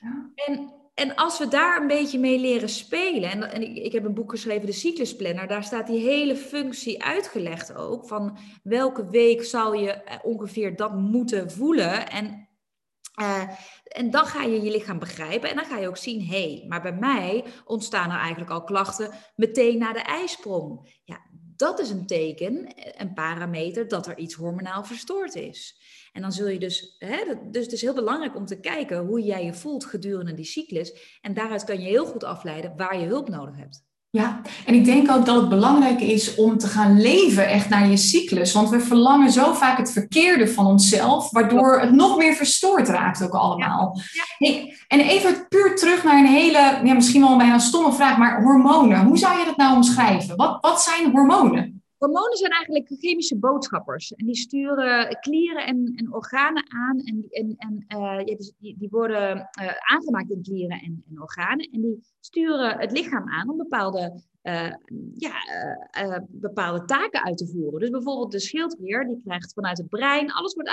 Ja. 0.00 0.30
En 0.34 0.83
en 0.94 1.14
als 1.14 1.38
we 1.38 1.48
daar 1.48 1.80
een 1.80 1.86
beetje 1.86 2.18
mee 2.18 2.38
leren 2.38 2.68
spelen, 2.68 3.30
en, 3.30 3.52
en 3.52 3.84
ik, 3.84 3.92
heb 3.92 4.04
een 4.04 4.14
boek 4.14 4.30
geschreven, 4.30 4.66
de 4.66 4.72
cyclusplanner, 4.72 5.46
daar 5.46 5.64
staat 5.64 5.86
die 5.86 6.00
hele 6.00 6.36
functie 6.36 7.04
uitgelegd 7.04 7.74
ook, 7.74 8.06
van 8.06 8.38
welke 8.62 9.08
week 9.08 9.44
zal 9.44 9.72
je 9.72 9.90
eh, 9.90 10.16
ongeveer 10.22 10.76
dat 10.76 10.94
moeten 10.94 11.50
voelen. 11.50 12.10
En, 12.10 12.48
uh, 13.20 13.42
en 13.84 14.10
dan 14.10 14.26
ga 14.26 14.42
je 14.42 14.62
je 14.62 14.70
lichaam 14.70 14.98
begrijpen 14.98 15.50
en 15.50 15.56
dan 15.56 15.64
ga 15.64 15.78
je 15.78 15.88
ook 15.88 15.96
zien, 15.96 16.26
hé, 16.26 16.54
hey, 16.54 16.64
maar 16.68 16.82
bij 16.82 16.96
mij 16.96 17.44
ontstaan 17.64 18.10
er 18.10 18.18
eigenlijk 18.18 18.50
al 18.50 18.64
klachten 18.64 19.10
meteen 19.36 19.78
na 19.78 19.92
de 19.92 20.02
ijsprong. 20.02 21.00
Ja, 21.04 21.20
dat 21.56 21.80
is 21.80 21.90
een 21.90 22.06
teken, 22.06 22.74
een 23.00 23.12
parameter, 23.12 23.88
dat 23.88 24.06
er 24.06 24.18
iets 24.18 24.34
hormonaal 24.34 24.84
verstoord 24.84 25.34
is. 25.34 25.76
En 26.12 26.22
dan 26.22 26.32
zul 26.32 26.48
je 26.48 26.58
dus, 26.58 26.96
hè, 26.98 27.50
dus 27.50 27.64
het 27.64 27.72
is 27.72 27.82
heel 27.82 27.94
belangrijk 27.94 28.36
om 28.36 28.46
te 28.46 28.60
kijken 28.60 29.06
hoe 29.06 29.22
jij 29.22 29.44
je 29.44 29.54
voelt 29.54 29.84
gedurende 29.84 30.34
die 30.34 30.44
cyclus. 30.44 31.18
En 31.20 31.34
daaruit 31.34 31.64
kan 31.64 31.80
je 31.80 31.88
heel 31.88 32.06
goed 32.06 32.24
afleiden 32.24 32.76
waar 32.76 32.98
je 32.98 33.06
hulp 33.06 33.28
nodig 33.28 33.56
hebt. 33.56 33.84
Ja, 34.14 34.40
en 34.66 34.74
ik 34.74 34.84
denk 34.84 35.10
ook 35.10 35.26
dat 35.26 35.36
het 35.36 35.48
belangrijk 35.48 36.00
is 36.00 36.34
om 36.34 36.58
te 36.58 36.66
gaan 36.66 37.00
leven 37.00 37.48
echt 37.48 37.68
naar 37.68 37.88
je 37.88 37.96
cyclus. 37.96 38.52
Want 38.52 38.68
we 38.68 38.80
verlangen 38.80 39.30
zo 39.30 39.52
vaak 39.52 39.78
het 39.78 39.92
verkeerde 39.92 40.48
van 40.48 40.66
onszelf, 40.66 41.30
waardoor 41.30 41.80
het 41.80 41.92
nog 41.92 42.16
meer 42.16 42.34
verstoord 42.34 42.88
raakt 42.88 43.22
ook 43.22 43.32
allemaal. 43.32 44.00
Hey, 44.38 44.76
en 44.88 45.00
even 45.00 45.46
puur 45.48 45.76
terug 45.76 46.04
naar 46.04 46.18
een 46.18 46.32
hele, 46.32 46.80
ja, 46.84 46.94
misschien 46.94 47.20
wel 47.20 47.36
bijna 47.36 47.58
stomme 47.58 47.92
vraag, 47.92 48.16
maar 48.16 48.42
hormonen. 48.42 49.04
Hoe 49.04 49.18
zou 49.18 49.38
je 49.38 49.44
dat 49.44 49.56
nou 49.56 49.74
omschrijven? 49.74 50.36
Wat, 50.36 50.58
wat 50.60 50.82
zijn 50.82 51.10
hormonen? 51.10 51.73
Hormonen 52.04 52.36
zijn 52.36 52.50
eigenlijk 52.50 52.86
chemische 52.98 53.38
boodschappers. 53.38 54.12
En 54.12 54.26
die 54.26 54.36
sturen 54.36 55.18
klieren 55.20 55.66
en, 55.66 55.92
en 55.96 56.14
organen 56.14 56.72
aan. 56.72 56.98
En, 56.98 57.26
en, 57.30 57.54
en 57.56 57.84
uh, 57.98 58.36
die, 58.58 58.76
die, 58.78 58.88
worden 58.90 59.36
uh, 59.36 59.72
aangemaakt 59.76 60.30
in 60.30 60.42
klieren 60.42 60.80
en, 60.80 61.04
en, 61.08 61.22
organen. 61.22 61.70
En 61.70 61.80
die 61.80 62.00
sturen 62.20 62.78
het 62.78 62.92
lichaam 62.92 63.28
aan 63.28 63.50
om 63.50 63.56
bepaalde, 63.56 64.22
uh, 64.42 64.72
ja, 65.14 65.34
bepaalde 66.28 66.84
taken 66.84 67.24
uit 67.24 67.38
te 67.38 67.46
voeren. 67.46 67.80
Dus 67.80 67.90
bijvoorbeeld 67.90 68.32
de 68.32 68.40
schildklier, 68.40 69.06
die 69.06 69.20
krijgt 69.24 69.52
vanuit 69.52 69.78
het 69.78 69.88
brein, 69.88 70.32
alles 70.32 70.54
wordt 70.54 70.68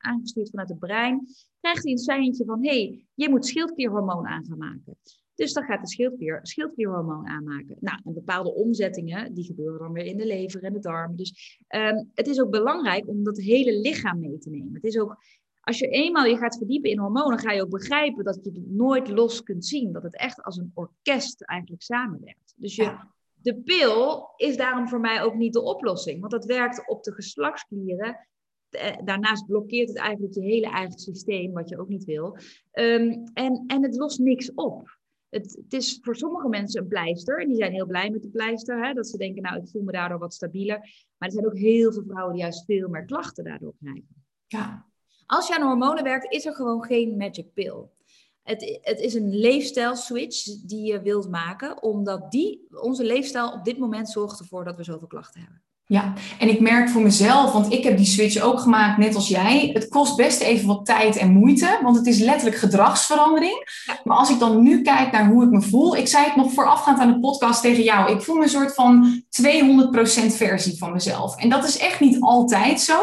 aangestuurd 0.00 0.50
vanuit 0.50 0.68
het 0.68 0.78
brein, 0.78 1.26
krijgt 1.60 1.82
hij 1.82 1.92
een 1.92 1.98
seintje 1.98 2.44
van, 2.44 2.64
hé, 2.64 2.68
hey, 2.68 3.06
je 3.14 3.28
moet 3.28 3.46
schildklierhormoon 3.46 4.26
aan 4.26 4.46
gaan 4.46 4.58
maken. 4.58 4.96
Dus 5.36 5.52
dan 5.52 5.64
gaat 5.64 5.80
de 5.80 5.88
schildklier 5.88 6.38
schildklierhormoon 6.42 7.26
aanmaken. 7.26 7.76
Nou, 7.80 8.00
en 8.04 8.14
bepaalde 8.14 8.54
omzettingen, 8.54 9.34
die 9.34 9.44
gebeuren 9.44 9.78
dan 9.78 9.92
weer 9.92 10.04
in 10.04 10.16
de 10.16 10.26
lever 10.26 10.62
en 10.62 10.72
de 10.72 10.78
darmen. 10.78 11.16
Dus 11.16 11.58
um, 11.68 12.10
het 12.14 12.26
is 12.26 12.40
ook 12.40 12.50
belangrijk 12.50 13.08
om 13.08 13.24
dat 13.24 13.38
hele 13.38 13.78
lichaam 13.78 14.20
mee 14.20 14.38
te 14.38 14.50
nemen. 14.50 14.74
Het 14.74 14.84
is 14.84 14.98
ook, 14.98 15.16
als 15.60 15.78
je 15.78 15.88
eenmaal 15.88 16.24
je 16.24 16.36
gaat 16.36 16.56
verdiepen 16.56 16.90
in 16.90 16.98
hormonen, 16.98 17.38
ga 17.38 17.52
je 17.52 17.62
ook 17.62 17.70
begrijpen 17.70 18.24
dat 18.24 18.38
je 18.42 18.50
het 18.50 18.70
nooit 18.70 19.08
los 19.08 19.42
kunt 19.42 19.66
zien. 19.66 19.92
Dat 19.92 20.02
het 20.02 20.16
echt 20.16 20.42
als 20.42 20.56
een 20.56 20.70
orkest 20.74 21.42
eigenlijk 21.42 21.82
samenwerkt. 21.82 22.54
Dus 22.56 22.76
je, 22.76 22.96
de 23.34 23.56
pil 23.56 24.28
is 24.36 24.56
daarom 24.56 24.88
voor 24.88 25.00
mij 25.00 25.22
ook 25.22 25.34
niet 25.34 25.52
de 25.52 25.62
oplossing. 25.62 26.20
Want 26.20 26.32
dat 26.32 26.44
werkt 26.44 26.88
op 26.88 27.02
de 27.02 27.12
geslachtsklieren 27.12 28.26
eh, 28.70 28.96
daarnaast 29.04 29.46
blokkeert 29.46 29.88
het 29.88 29.98
eigenlijk 29.98 30.34
je 30.34 30.40
hele 30.40 30.70
eigen 30.70 30.98
systeem, 30.98 31.52
wat 31.52 31.68
je 31.68 31.78
ook 31.78 31.88
niet 31.88 32.04
wil. 32.04 32.36
Um, 32.72 33.24
en, 33.34 33.64
en 33.66 33.82
het 33.82 33.96
lost 33.96 34.18
niks 34.18 34.54
op 34.54 34.98
het, 35.28 35.60
het, 35.62 35.72
is 35.72 35.98
voor 36.02 36.16
sommige 36.16 36.48
mensen 36.48 36.82
een 36.82 36.88
pleister. 36.88 37.40
En 37.40 37.48
die 37.48 37.56
zijn 37.56 37.72
heel 37.72 37.86
blij 37.86 38.10
met 38.10 38.22
de 38.22 38.28
pleister. 38.28 38.86
Hè, 38.86 38.92
dat 38.92 39.08
ze 39.08 39.16
denken, 39.16 39.42
nou, 39.42 39.56
ik 39.56 39.68
voel 39.68 39.82
me 39.82 39.92
daardoor 39.92 40.18
wat 40.18 40.34
stabieler. 40.34 40.78
Maar 41.18 41.28
er 41.28 41.32
zijn 41.34 41.46
ook 41.46 41.58
heel 41.58 41.92
veel 41.92 42.04
vrouwen 42.06 42.32
die 42.32 42.42
juist 42.42 42.64
veel 42.64 42.88
meer 42.88 43.04
klachten 43.04 43.44
daardoor 43.44 43.74
krijgen. 43.80 44.24
Ja. 44.46 44.86
Als 45.26 45.48
je 45.48 45.56
aan 45.56 45.66
hormonen 45.66 46.04
werkt, 46.04 46.32
is 46.32 46.46
er 46.46 46.54
gewoon 46.54 46.84
geen 46.84 47.16
magic 47.16 47.52
pill. 47.54 47.84
Het, 48.42 48.80
het 48.82 49.00
is 49.00 49.14
een 49.14 49.34
leefstijl-switch 49.34 50.44
die 50.44 50.92
je 50.92 51.02
wilt 51.02 51.28
maken, 51.28 51.82
omdat 51.82 52.30
die, 52.30 52.66
onze 52.70 53.04
leefstijl 53.04 53.52
op 53.52 53.64
dit 53.64 53.78
moment 53.78 54.08
zorgt 54.08 54.38
ervoor 54.38 54.64
dat 54.64 54.76
we 54.76 54.84
zoveel 54.84 55.06
klachten 55.06 55.40
hebben. 55.40 55.62
Ja, 55.88 56.12
en 56.38 56.48
ik 56.48 56.60
merk 56.60 56.88
voor 56.88 57.02
mezelf, 57.02 57.52
want 57.52 57.72
ik 57.72 57.84
heb 57.84 57.96
die 57.96 58.06
switch 58.06 58.40
ook 58.40 58.60
gemaakt, 58.60 58.98
net 58.98 59.14
als 59.14 59.28
jij. 59.28 59.70
Het 59.72 59.88
kost 59.88 60.16
best 60.16 60.40
even 60.40 60.66
wat 60.66 60.86
tijd 60.86 61.16
en 61.16 61.32
moeite, 61.32 61.78
want 61.82 61.96
het 61.96 62.06
is 62.06 62.18
letterlijk 62.18 62.56
gedragsverandering. 62.56 63.84
Maar 64.04 64.16
als 64.16 64.30
ik 64.30 64.38
dan 64.38 64.62
nu 64.62 64.82
kijk 64.82 65.12
naar 65.12 65.26
hoe 65.26 65.44
ik 65.44 65.50
me 65.50 65.62
voel, 65.62 65.96
ik 65.96 66.08
zei 66.08 66.24
het 66.24 66.36
nog 66.36 66.52
voorafgaand 66.52 66.98
aan 66.98 67.12
de 67.12 67.20
podcast 67.20 67.62
tegen 67.62 67.82
jou, 67.82 68.12
ik 68.12 68.22
voel 68.22 68.36
me 68.36 68.42
een 68.42 68.48
soort 68.48 68.74
van 68.74 69.22
200% 69.42 70.36
versie 70.36 70.78
van 70.78 70.92
mezelf. 70.92 71.36
En 71.36 71.48
dat 71.48 71.64
is 71.64 71.78
echt 71.78 72.00
niet 72.00 72.20
altijd 72.20 72.80
zo, 72.80 72.98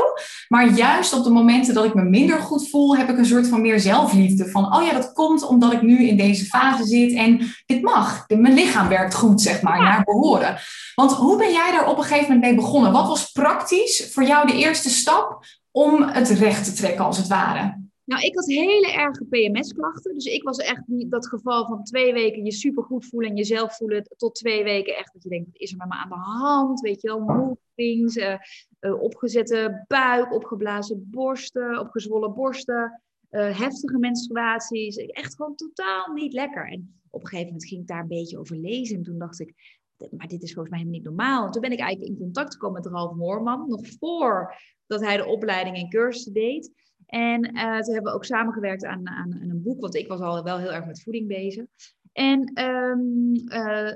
maar 0.47 0.73
juist 0.73 1.13
op 1.13 1.23
de 1.23 1.29
momenten 1.29 1.73
dat 1.73 1.85
ik 1.85 1.93
me 1.93 2.03
minder 2.03 2.39
goed 2.39 2.69
voel, 2.69 2.97
heb 2.97 3.09
ik 3.09 3.17
een 3.17 3.25
soort 3.25 3.47
van 3.47 3.61
meer 3.61 3.79
zelfliefde. 3.79 4.49
Van, 4.49 4.75
oh 4.75 4.83
ja, 4.83 4.93
dat 4.93 5.13
komt 5.13 5.47
omdat 5.47 5.73
ik 5.73 5.81
nu 5.81 6.07
in 6.07 6.17
deze 6.17 6.45
fase 6.45 6.85
zit 6.85 7.13
en 7.13 7.53
dit 7.65 7.81
mag. 7.81 8.25
Mijn 8.27 8.53
lichaam 8.53 8.87
werkt 8.87 9.13
goed, 9.13 9.41
zeg 9.41 9.61
maar, 9.61 9.81
naar 9.81 10.03
behoren. 10.03 10.57
Want 10.95 11.11
hoe 11.11 11.37
ben 11.37 11.51
jij 11.51 11.71
daar 11.71 11.89
op 11.89 11.97
een 11.97 12.03
gegeven 12.03 12.33
moment 12.33 12.41
mee 12.41 12.55
begonnen? 12.55 12.72
Wat 12.81 13.07
was 13.07 13.31
praktisch 13.31 14.11
voor 14.13 14.23
jou 14.23 14.47
de 14.47 14.57
eerste 14.57 14.89
stap 14.89 15.45
om 15.71 16.03
het 16.03 16.29
recht 16.29 16.65
te 16.65 16.73
trekken, 16.73 17.05
als 17.05 17.17
het 17.17 17.27
ware? 17.27 17.81
Nou, 18.05 18.23
ik 18.23 18.35
had 18.35 18.45
hele 18.45 18.91
erge 18.91 19.25
PMS-klachten. 19.25 20.13
Dus 20.13 20.25
ik 20.25 20.43
was 20.43 20.57
echt 20.57 20.83
niet 20.85 21.11
dat 21.11 21.27
geval 21.27 21.65
van 21.65 21.83
twee 21.83 22.13
weken 22.13 22.45
je 22.45 22.51
supergoed 22.51 23.05
voelen 23.05 23.29
en 23.29 23.35
jezelf 23.35 23.75
voelen. 23.75 24.03
Tot 24.17 24.35
twee 24.35 24.63
weken 24.63 24.97
echt 24.97 25.13
dat 25.13 25.23
je 25.23 25.29
denkt, 25.29 25.49
is 25.53 25.71
er 25.71 25.77
met 25.77 25.87
me 25.87 25.93
aan 25.93 26.09
de 26.09 26.15
hand? 26.15 26.79
Weet 26.79 27.01
je 27.01 27.07
wel, 27.07 27.19
movings, 27.19 28.15
uh, 28.15 28.35
uh, 28.79 29.01
opgezette 29.01 29.83
buik, 29.87 30.33
opgeblazen 30.33 31.07
borsten, 31.11 31.79
opgezwollen 31.79 32.33
borsten. 32.33 33.01
Uh, 33.31 33.59
heftige 33.59 33.97
menstruaties. 33.97 34.95
Echt 34.95 35.35
gewoon 35.35 35.55
totaal 35.55 36.13
niet 36.13 36.33
lekker. 36.33 36.71
En 36.71 37.01
op 37.09 37.21
een 37.21 37.27
gegeven 37.27 37.51
moment 37.51 37.67
ging 37.67 37.81
ik 37.81 37.87
daar 37.87 38.01
een 38.01 38.07
beetje 38.07 38.39
over 38.39 38.57
lezen. 38.57 38.97
En 38.97 39.03
toen 39.03 39.17
dacht 39.17 39.39
ik, 39.39 39.81
maar 39.97 40.27
dit 40.27 40.43
is 40.43 40.53
volgens 40.53 40.69
mij 40.69 40.79
helemaal 40.79 40.99
niet 40.99 41.09
normaal. 41.09 41.45
En 41.45 41.51
toen 41.51 41.61
ben 41.61 41.71
ik 41.71 41.79
eigenlijk 41.79 42.11
in 42.11 42.17
contact 42.17 42.53
gekomen 42.53 42.81
met 42.81 42.91
Ralf 42.91 43.15
Moorman, 43.15 43.67
nog 43.67 43.87
voor 43.99 44.55
dat 44.87 45.01
hij 45.01 45.17
de 45.17 45.25
opleiding 45.25 45.77
en 45.77 45.89
cursussen 45.89 46.33
deed. 46.33 46.71
En 47.05 47.55
uh, 47.55 47.79
toen 47.79 47.93
hebben 47.93 48.11
we 48.11 48.17
ook 48.17 48.25
samengewerkt 48.25 48.85
aan, 48.85 49.07
aan, 49.07 49.33
aan, 49.33 49.49
een 49.49 49.61
boek, 49.63 49.81
want 49.81 49.95
ik 49.95 50.07
was 50.07 50.19
al 50.19 50.43
wel 50.43 50.57
heel 50.57 50.73
erg 50.73 50.85
met 50.85 51.03
voeding 51.03 51.27
bezig. 51.27 51.65
En 52.11 52.63
um, 52.63 53.31
uh, 53.35 53.91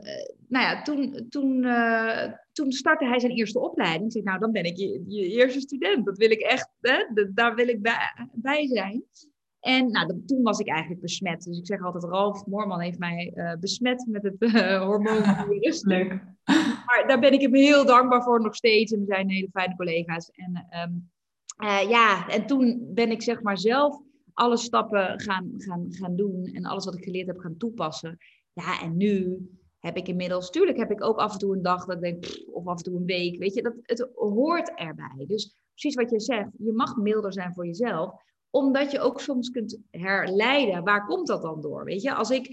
nou 0.47 0.65
ja, 0.65 0.81
toen, 0.81 1.25
toen, 1.29 1.63
uh, 1.63 2.33
toen 2.51 2.71
startte 2.71 3.05
hij 3.05 3.19
zijn 3.19 3.31
eerste 3.31 3.59
opleiding. 3.59 4.05
Ik 4.05 4.11
zei, 4.11 4.23
nou, 4.23 4.39
dan 4.39 4.51
ben 4.51 4.63
ik 4.63 4.77
je, 4.77 5.03
eerste 5.07 5.59
student. 5.59 6.05
Dat 6.05 6.17
wil 6.17 6.31
ik 6.31 6.39
echt, 6.39 6.69
hè? 6.79 7.25
daar 7.33 7.55
wil 7.55 7.67
ik 7.67 7.81
bij 8.33 8.67
zijn. 8.67 9.03
En 9.67 9.91
nou, 9.91 10.23
toen 10.25 10.41
was 10.41 10.59
ik 10.59 10.67
eigenlijk 10.67 11.01
besmet. 11.01 11.43
Dus 11.43 11.57
ik 11.57 11.65
zeg 11.65 11.83
altijd, 11.83 12.03
Ralf 12.03 12.45
Moorman 12.45 12.79
heeft 12.79 12.99
mij 12.99 13.31
uh, 13.35 13.53
besmet 13.59 14.05
met 14.09 14.23
het 14.23 14.35
uh, 14.39 14.83
hormoonvirus. 14.83 15.83
Leuk. 15.93 16.07
Maar 16.85 17.03
daar 17.07 17.19
ben 17.19 17.33
ik 17.33 17.41
hem 17.41 17.55
heel 17.55 17.85
dankbaar 17.85 18.23
voor 18.23 18.41
nog 18.41 18.55
steeds. 18.55 18.91
En 18.91 18.99
we 18.99 19.05
zijn 19.05 19.29
hele 19.29 19.49
fijne 19.51 19.75
collega's. 19.75 20.29
En 20.29 20.67
um, 20.83 21.09
uh, 21.63 21.89
ja, 21.89 22.27
en 22.27 22.45
toen 22.45 22.87
ben 22.93 23.11
ik 23.11 23.21
zeg 23.21 23.41
maar 23.41 23.57
zelf 23.57 24.01
alle 24.33 24.57
stappen 24.57 25.19
gaan, 25.19 25.53
gaan, 25.57 25.85
gaan 25.89 26.15
doen. 26.15 26.45
En 26.45 26.65
alles 26.65 26.85
wat 26.85 26.97
ik 26.97 27.03
geleerd 27.03 27.27
heb 27.27 27.39
gaan 27.39 27.57
toepassen. 27.57 28.17
Ja, 28.53 28.81
en 28.81 28.97
nu 28.97 29.37
heb 29.79 29.97
ik 29.97 30.07
inmiddels, 30.07 30.49
tuurlijk 30.49 30.77
heb 30.77 30.91
ik 30.91 31.03
ook 31.03 31.17
af 31.17 31.33
en 31.33 31.39
toe 31.39 31.55
een 31.55 31.61
dag 31.61 31.85
dat 31.85 31.95
ik 31.95 32.01
denk, 32.01 32.19
pff, 32.19 32.47
of 32.51 32.67
af 32.67 32.77
en 32.77 32.83
toe 32.83 32.99
een 32.99 33.05
week. 33.05 33.37
Weet 33.37 33.53
je, 33.53 33.61
dat, 33.61 33.73
het 33.81 34.09
hoort 34.13 34.73
erbij. 34.75 35.25
Dus 35.27 35.55
precies 35.71 35.95
wat 35.95 36.11
je 36.11 36.19
zegt, 36.19 36.49
je 36.57 36.71
mag 36.71 36.95
milder 36.95 37.33
zijn 37.33 37.53
voor 37.53 37.65
jezelf 37.65 38.25
omdat 38.57 38.91
je 38.91 38.99
ook 38.99 39.21
soms 39.21 39.49
kunt 39.49 39.79
herleiden, 39.91 40.83
waar 40.83 41.05
komt 41.05 41.27
dat 41.27 41.41
dan 41.41 41.61
door? 41.61 41.83
Weet 41.83 42.01
je, 42.01 42.13
als 42.13 42.29
ik 42.29 42.47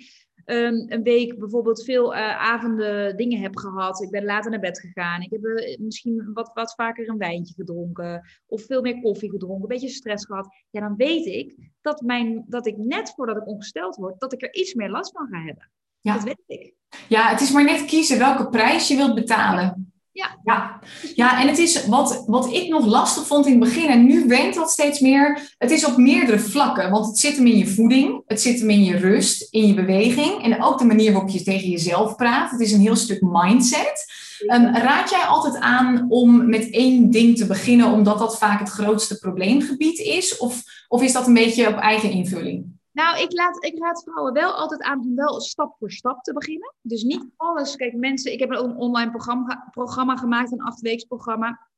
um, 0.44 0.84
een 0.88 1.02
week 1.02 1.38
bijvoorbeeld 1.38 1.84
veel 1.84 2.14
uh, 2.14 2.38
avonden 2.52 3.16
dingen 3.16 3.40
heb 3.40 3.56
gehad, 3.56 4.02
ik 4.02 4.10
ben 4.10 4.24
later 4.24 4.50
naar 4.50 4.60
bed 4.60 4.80
gegaan, 4.80 5.22
ik 5.22 5.30
heb 5.30 5.44
uh, 5.44 5.78
misschien 5.78 6.30
wat, 6.32 6.50
wat 6.54 6.74
vaker 6.74 7.08
een 7.08 7.18
wijntje 7.18 7.54
gedronken, 7.54 8.22
of 8.46 8.62
veel 8.62 8.80
meer 8.80 9.00
koffie 9.00 9.30
gedronken, 9.30 9.62
een 9.62 9.68
beetje 9.68 9.88
stress 9.88 10.26
gehad, 10.26 10.48
ja, 10.70 10.80
dan 10.80 10.96
weet 10.96 11.26
ik 11.26 11.70
dat, 11.80 12.00
mijn, 12.00 12.44
dat 12.48 12.66
ik 12.66 12.76
net 12.76 13.12
voordat 13.14 13.36
ik 13.36 13.46
ongesteld 13.46 13.96
word, 13.96 14.20
dat 14.20 14.32
ik 14.32 14.42
er 14.42 14.54
iets 14.54 14.74
meer 14.74 14.90
last 14.90 15.12
van 15.12 15.28
ga 15.30 15.42
hebben. 15.42 15.70
Ja. 16.00 16.14
Dat 16.14 16.24
weet 16.24 16.42
ik. 16.46 16.74
Ja, 17.08 17.28
het 17.28 17.40
is 17.40 17.52
maar 17.52 17.64
net 17.64 17.84
kiezen 17.84 18.18
welke 18.18 18.48
prijs 18.48 18.88
je 18.88 18.96
wilt 18.96 19.14
betalen. 19.14 19.93
Ja. 20.14 20.38
ja. 20.44 20.80
Ja, 21.14 21.40
en 21.40 21.48
het 21.48 21.58
is 21.58 21.86
wat, 21.86 22.22
wat 22.26 22.52
ik 22.52 22.68
nog 22.68 22.86
lastig 22.86 23.26
vond 23.26 23.46
in 23.46 23.50
het 23.50 23.60
begin, 23.60 23.88
en 23.88 24.06
nu 24.06 24.26
wenkt 24.26 24.54
dat 24.54 24.70
steeds 24.70 25.00
meer. 25.00 25.54
Het 25.58 25.70
is 25.70 25.84
op 25.84 25.96
meerdere 25.96 26.38
vlakken, 26.38 26.90
want 26.90 27.06
het 27.06 27.18
zit 27.18 27.36
hem 27.36 27.46
in 27.46 27.56
je 27.56 27.66
voeding, 27.66 28.22
het 28.26 28.40
zit 28.40 28.60
hem 28.60 28.70
in 28.70 28.84
je 28.84 28.96
rust, 28.96 29.48
in 29.50 29.66
je 29.66 29.74
beweging 29.74 30.42
en 30.42 30.62
ook 30.62 30.78
de 30.78 30.84
manier 30.84 31.12
waarop 31.12 31.30
je 31.30 31.42
tegen 31.42 31.68
jezelf 31.68 32.16
praat. 32.16 32.50
Het 32.50 32.60
is 32.60 32.72
een 32.72 32.80
heel 32.80 32.96
stuk 32.96 33.20
mindset. 33.20 34.04
Um, 34.52 34.76
raad 34.76 35.10
jij 35.10 35.22
altijd 35.22 35.56
aan 35.56 36.06
om 36.08 36.48
met 36.48 36.70
één 36.70 37.10
ding 37.10 37.36
te 37.36 37.46
beginnen, 37.46 37.92
omdat 37.92 38.18
dat 38.18 38.38
vaak 38.38 38.58
het 38.58 38.68
grootste 38.68 39.18
probleemgebied 39.18 39.98
is? 39.98 40.36
Of, 40.36 40.62
of 40.88 41.02
is 41.02 41.12
dat 41.12 41.26
een 41.26 41.34
beetje 41.34 41.68
op 41.68 41.76
eigen 41.76 42.10
invulling? 42.10 42.64
Nou, 42.94 43.22
ik, 43.22 43.32
laat, 43.32 43.64
ik 43.64 43.78
raad 43.78 44.02
vrouwen 44.02 44.32
wel 44.32 44.52
altijd 44.52 44.82
aan 44.82 45.00
om 45.00 45.14
wel 45.14 45.40
stap 45.40 45.76
voor 45.78 45.90
stap 45.90 46.22
te 46.22 46.32
beginnen. 46.32 46.74
Dus 46.80 47.02
niet 47.02 47.26
alles. 47.36 47.76
Kijk, 47.76 47.94
mensen, 47.94 48.32
ik 48.32 48.40
heb 48.40 48.50
een 48.50 48.76
online 48.76 49.10
programma, 49.10 49.68
programma 49.70 50.16
gemaakt, 50.16 50.52
een 50.52 50.62
achtweeksprogramma. 50.62 51.68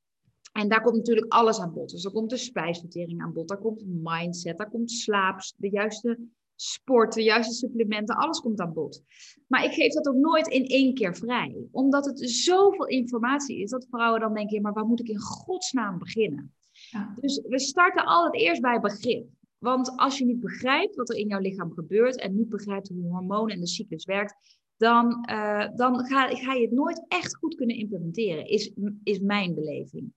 En 0.53 0.69
daar 0.69 0.83
komt 0.83 0.97
natuurlijk 0.97 1.33
alles 1.33 1.61
aan 1.61 1.73
bod. 1.73 1.91
Dus 1.91 2.05
er 2.05 2.13
komt 2.13 2.31
de 2.31 2.37
spijsvertering 2.37 3.23
aan 3.23 3.33
bod, 3.33 3.49
daar 3.49 3.59
komt 3.59 3.83
mindset, 3.87 4.59
daar 4.59 4.71
komt 4.71 4.91
slaap, 4.91 5.41
de 5.57 5.71
juiste 5.71 6.19
sport, 6.55 7.13
de 7.13 7.23
juiste 7.23 7.55
supplementen, 7.55 8.17
alles 8.17 8.41
komt 8.41 8.61
aan 8.61 8.73
bod. 8.73 9.03
Maar 9.47 9.65
ik 9.65 9.73
geef 9.73 9.93
dat 9.93 10.09
ook 10.09 10.15
nooit 10.15 10.47
in 10.47 10.67
één 10.67 10.95
keer 10.95 11.17
vrij. 11.17 11.57
Omdat 11.71 12.05
het 12.05 12.31
zoveel 12.31 12.87
informatie 12.87 13.61
is 13.63 13.71
dat 13.71 13.87
vrouwen 13.91 14.21
dan 14.21 14.35
denken, 14.35 14.63
maar 14.63 14.73
waar 14.73 14.87
moet 14.87 15.01
ik 15.01 15.09
in 15.09 15.21
godsnaam 15.21 15.99
beginnen? 15.99 16.55
Ja. 16.91 17.15
Dus 17.21 17.43
we 17.49 17.59
starten 17.59 18.05
altijd 18.05 18.43
eerst 18.43 18.61
bij 18.61 18.81
begrip. 18.81 19.29
Want 19.59 19.97
als 19.97 20.19
je 20.19 20.25
niet 20.25 20.41
begrijpt 20.41 20.97
wat 20.97 21.11
er 21.11 21.17
in 21.17 21.29
jouw 21.29 21.41
lichaam 21.41 21.73
gebeurt 21.73 22.21
en 22.21 22.37
niet 22.37 22.49
begrijpt 22.49 22.89
hoe 22.89 23.13
hormonen 23.13 23.55
en 23.55 23.61
de 23.61 23.67
cyclus 23.67 24.05
werkt, 24.05 24.35
dan, 24.77 25.27
uh, 25.31 25.69
dan 25.75 26.07
ga, 26.07 26.29
ga, 26.29 26.53
je 26.53 26.63
het 26.63 26.73
nooit 26.73 27.05
echt 27.09 27.37
goed 27.37 27.55
kunnen 27.55 27.77
implementeren, 27.77 28.47
is, 28.47 28.73
is 29.03 29.19
mijn 29.19 29.55
beleving. 29.55 30.13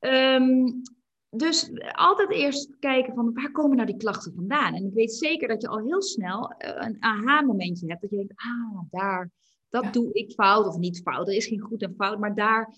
Um, 0.00 0.82
dus 1.36 1.70
altijd 1.92 2.30
eerst 2.30 2.78
kijken 2.78 3.14
van 3.14 3.32
waar 3.34 3.50
komen 3.50 3.76
nou 3.76 3.88
die 3.88 3.96
klachten 3.96 4.34
vandaan? 4.34 4.74
En 4.74 4.84
ik 4.84 4.92
weet 4.92 5.12
zeker 5.12 5.48
dat 5.48 5.62
je 5.62 5.68
al 5.68 5.78
heel 5.78 6.02
snel 6.02 6.50
eh, 6.50 6.86
een 6.86 6.96
aha-momentje 7.00 7.86
hebt. 7.86 8.00
Dat 8.00 8.10
je 8.10 8.16
denkt, 8.16 8.34
ah, 8.36 8.82
daar, 8.90 9.30
dat 9.68 9.84
ja. 9.84 9.90
doe 9.90 10.12
ik 10.12 10.32
fout 10.32 10.66
of 10.66 10.76
niet 10.76 11.00
fout. 11.00 11.28
Er 11.28 11.34
is 11.34 11.46
geen 11.46 11.60
goed 11.60 11.82
en 11.82 11.94
fout, 11.94 12.18
maar 12.18 12.34
daar 12.34 12.74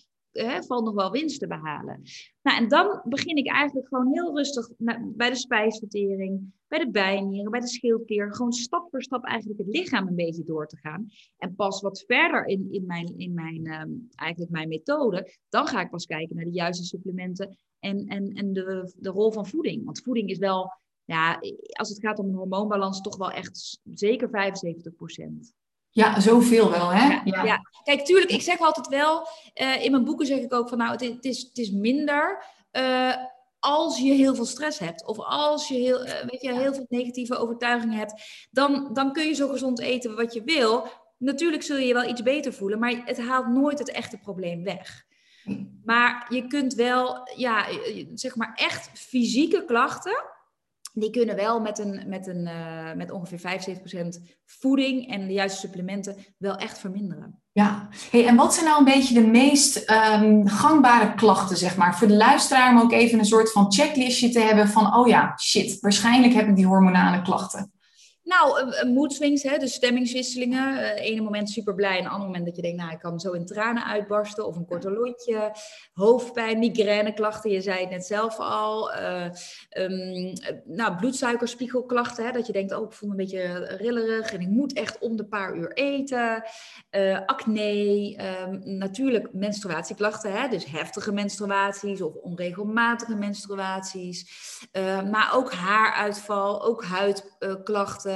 valt 0.67 0.85
nog 0.85 0.95
wel 0.95 1.11
winst 1.11 1.41
te 1.41 1.47
behalen. 1.47 2.03
Nou, 2.43 2.59
en 2.63 2.69
dan 2.69 3.01
begin 3.05 3.37
ik 3.37 3.49
eigenlijk 3.49 3.89
gewoon 3.89 4.13
heel 4.13 4.37
rustig 4.37 4.69
bij 5.17 5.31
de 5.31 5.37
spijsvertering, 5.37 6.53
bij 6.69 6.79
de 6.79 6.91
bijnieren, 6.91 7.51
bij 7.51 7.61
de 7.61 7.69
schildklier. 7.69 8.35
Gewoon 8.35 8.53
stap 8.53 8.91
voor 8.91 9.03
stap 9.03 9.25
eigenlijk 9.25 9.59
het 9.59 9.69
lichaam 9.69 10.09
een 10.09 10.15
beetje 10.15 10.45
door 10.45 10.67
te 10.67 10.77
gaan. 10.77 11.07
En 11.37 11.55
pas 11.55 11.81
wat 11.81 12.05
verder 12.07 12.47
in, 12.47 12.69
in, 12.71 12.87
mijn, 12.87 13.19
in 13.19 13.35
mijn, 13.35 13.81
um, 13.81 14.09
eigenlijk 14.15 14.53
mijn 14.53 14.69
methode, 14.69 15.37
dan 15.49 15.67
ga 15.67 15.81
ik 15.81 15.91
pas 15.91 16.07
kijken 16.07 16.37
naar 16.37 16.45
de 16.45 16.51
juiste 16.51 16.85
supplementen 16.85 17.57
en, 17.79 18.07
en, 18.07 18.33
en 18.33 18.53
de, 18.53 18.93
de 18.97 19.11
rol 19.11 19.33
van 19.33 19.47
voeding. 19.47 19.85
Want 19.85 20.03
voeding 20.03 20.31
is 20.31 20.39
wel, 20.39 20.73
ja, 21.05 21.41
als 21.73 21.89
het 21.89 22.01
gaat 22.01 22.19
om 22.19 22.29
een 22.29 22.35
hormoonbalans, 22.35 23.01
toch 23.01 23.17
wel 23.17 23.31
echt 23.31 23.81
zeker 23.85 24.29
75 24.29 24.95
procent. 24.95 25.55
Ja, 25.95 26.21
zoveel 26.21 26.71
wel, 26.71 26.89
hè? 26.89 27.21
Ja, 27.25 27.45
ja. 27.45 27.61
kijk, 27.85 28.05
tuurlijk, 28.05 28.31
ik 28.31 28.43
zeg 28.43 28.59
altijd 28.59 28.89
wel, 28.89 29.29
uh, 29.55 29.85
in 29.85 29.91
mijn 29.91 30.05
boeken 30.05 30.27
zeg 30.27 30.39
ik 30.39 30.53
ook 30.53 30.69
van, 30.69 30.79
nou, 30.79 30.91
het, 30.91 31.01
het 31.01 31.25
is, 31.25 31.43
het 31.43 31.59
is 31.59 31.71
minder 31.71 32.45
uh, 32.73 33.15
als 33.59 33.99
je 33.99 34.13
heel 34.13 34.35
veel 34.35 34.45
stress 34.45 34.79
hebt. 34.79 35.07
Of 35.07 35.19
als 35.19 35.69
je 35.69 35.75
heel, 35.75 36.07
uh, 36.07 36.13
weet 36.27 36.41
je, 36.41 36.53
heel 36.53 36.75
veel 36.75 36.87
negatieve 36.89 37.37
overtuigingen 37.37 37.99
hebt. 37.99 38.23
Dan, 38.51 38.91
dan 38.93 39.13
kun 39.13 39.27
je 39.27 39.35
zo 39.35 39.49
gezond 39.49 39.81
eten 39.81 40.17
wat 40.17 40.35
je 40.35 40.43
wil. 40.45 40.89
Natuurlijk 41.19 41.63
zul 41.63 41.77
je 41.77 41.87
je 41.87 41.95
wel 41.95 42.09
iets 42.09 42.23
beter 42.23 42.53
voelen, 42.53 42.79
maar 42.79 43.03
het 43.05 43.21
haalt 43.21 43.49
nooit 43.49 43.79
het 43.79 43.91
echte 43.91 44.19
probleem 44.19 44.65
weg. 44.65 45.05
Maar 45.85 46.27
je 46.29 46.47
kunt 46.47 46.75
wel, 46.75 47.29
ja, 47.37 47.67
zeg 48.15 48.37
maar 48.37 48.53
echt 48.55 48.91
fysieke 48.95 49.65
klachten 49.65 50.25
die 50.95 51.11
kunnen 51.11 51.37
wel 51.37 51.61
met, 51.61 51.79
een, 51.79 52.03
met, 52.07 52.27
een, 52.27 52.47
uh, 52.47 52.93
met 52.93 53.11
ongeveer 53.11 53.41
75% 53.41 54.23
voeding 54.45 55.11
en 55.11 55.27
de 55.27 55.33
juiste 55.33 55.59
supplementen 55.59 56.17
wel 56.39 56.57
echt 56.57 56.79
verminderen. 56.79 57.43
Ja, 57.53 57.89
hey, 58.11 58.27
en 58.27 58.37
wat 58.37 58.55
zijn 58.55 58.67
nou 58.67 58.79
een 58.79 58.85
beetje 58.85 59.15
de 59.15 59.27
meest 59.27 59.91
um, 59.91 60.49
gangbare 60.49 61.15
klachten, 61.15 61.57
zeg 61.57 61.77
maar? 61.77 61.99
Voor 61.99 62.07
de 62.07 62.17
luisteraar 62.17 62.73
om 62.73 62.81
ook 62.81 62.93
even 62.93 63.19
een 63.19 63.25
soort 63.25 63.53
van 63.53 63.73
checklistje 63.73 64.29
te 64.29 64.41
hebben 64.41 64.69
van, 64.69 64.97
oh 64.97 65.09
ja, 65.09 65.39
shit, 65.39 65.81
waarschijnlijk 65.81 66.35
heb 66.35 66.49
ik 66.49 66.57
die 66.57 66.67
hormonale 66.67 67.23
klachten. 67.23 67.73
Nou, 68.25 68.69
uh, 68.69 68.83
mood 68.83 69.13
swings, 69.13 69.43
hè, 69.43 69.59
dus 69.59 69.75
stemmingswisselingen. 69.75 70.79
Uh, 70.79 71.01
ene 71.01 71.21
moment 71.21 71.51
super 71.51 71.75
blij, 71.75 71.99
en 71.99 72.07
ander 72.07 72.27
moment 72.27 72.45
dat 72.45 72.57
je 72.57 72.63
denkt, 72.63 72.77
nou, 72.79 72.93
ik 72.93 72.99
kan 72.99 73.21
zo 73.21 73.33
in 73.33 73.47
tranen 73.47 73.85
uitbarsten. 73.85 74.47
Of 74.47 74.57
een 74.57 74.67
korte 74.67 74.91
lontje, 74.91 75.53
hoofdpijn, 75.93 76.59
migraineklachten, 76.59 77.51
je 77.51 77.61
zei 77.61 77.81
het 77.81 77.91
net 77.91 78.07
zelf 78.07 78.39
al. 78.39 78.95
Uh, 78.95 79.25
um, 79.77 80.33
nou, 80.65 80.97
bloedsuikerspiegelklachten, 80.97 82.25
hè, 82.25 82.33
dat 82.33 82.47
je 82.47 82.53
denkt, 82.53 82.75
oh, 82.75 82.85
ik 82.85 82.93
voel 82.93 83.09
me 83.09 83.15
een 83.15 83.25
beetje 83.25 83.77
rillerig 83.77 84.33
en 84.33 84.41
ik 84.41 84.49
moet 84.49 84.73
echt 84.73 84.99
om 84.99 85.17
de 85.17 85.25
paar 85.25 85.57
uur 85.57 85.73
eten. 85.73 86.43
acne, 87.27 88.17
um, 88.47 88.61
natuurlijk 88.79 89.29
menstruatieklachten, 89.33 90.33
hè, 90.33 90.49
dus 90.49 90.65
heftige 90.65 91.13
menstruaties 91.13 92.03
of 92.03 92.15
onregelmatige 92.15 93.15
menstruaties. 93.15 94.27
maar 95.11 95.31
ook 95.35 95.53
haaruitval, 95.53 96.65
ook 96.65 96.85
huidklachten 96.85 98.14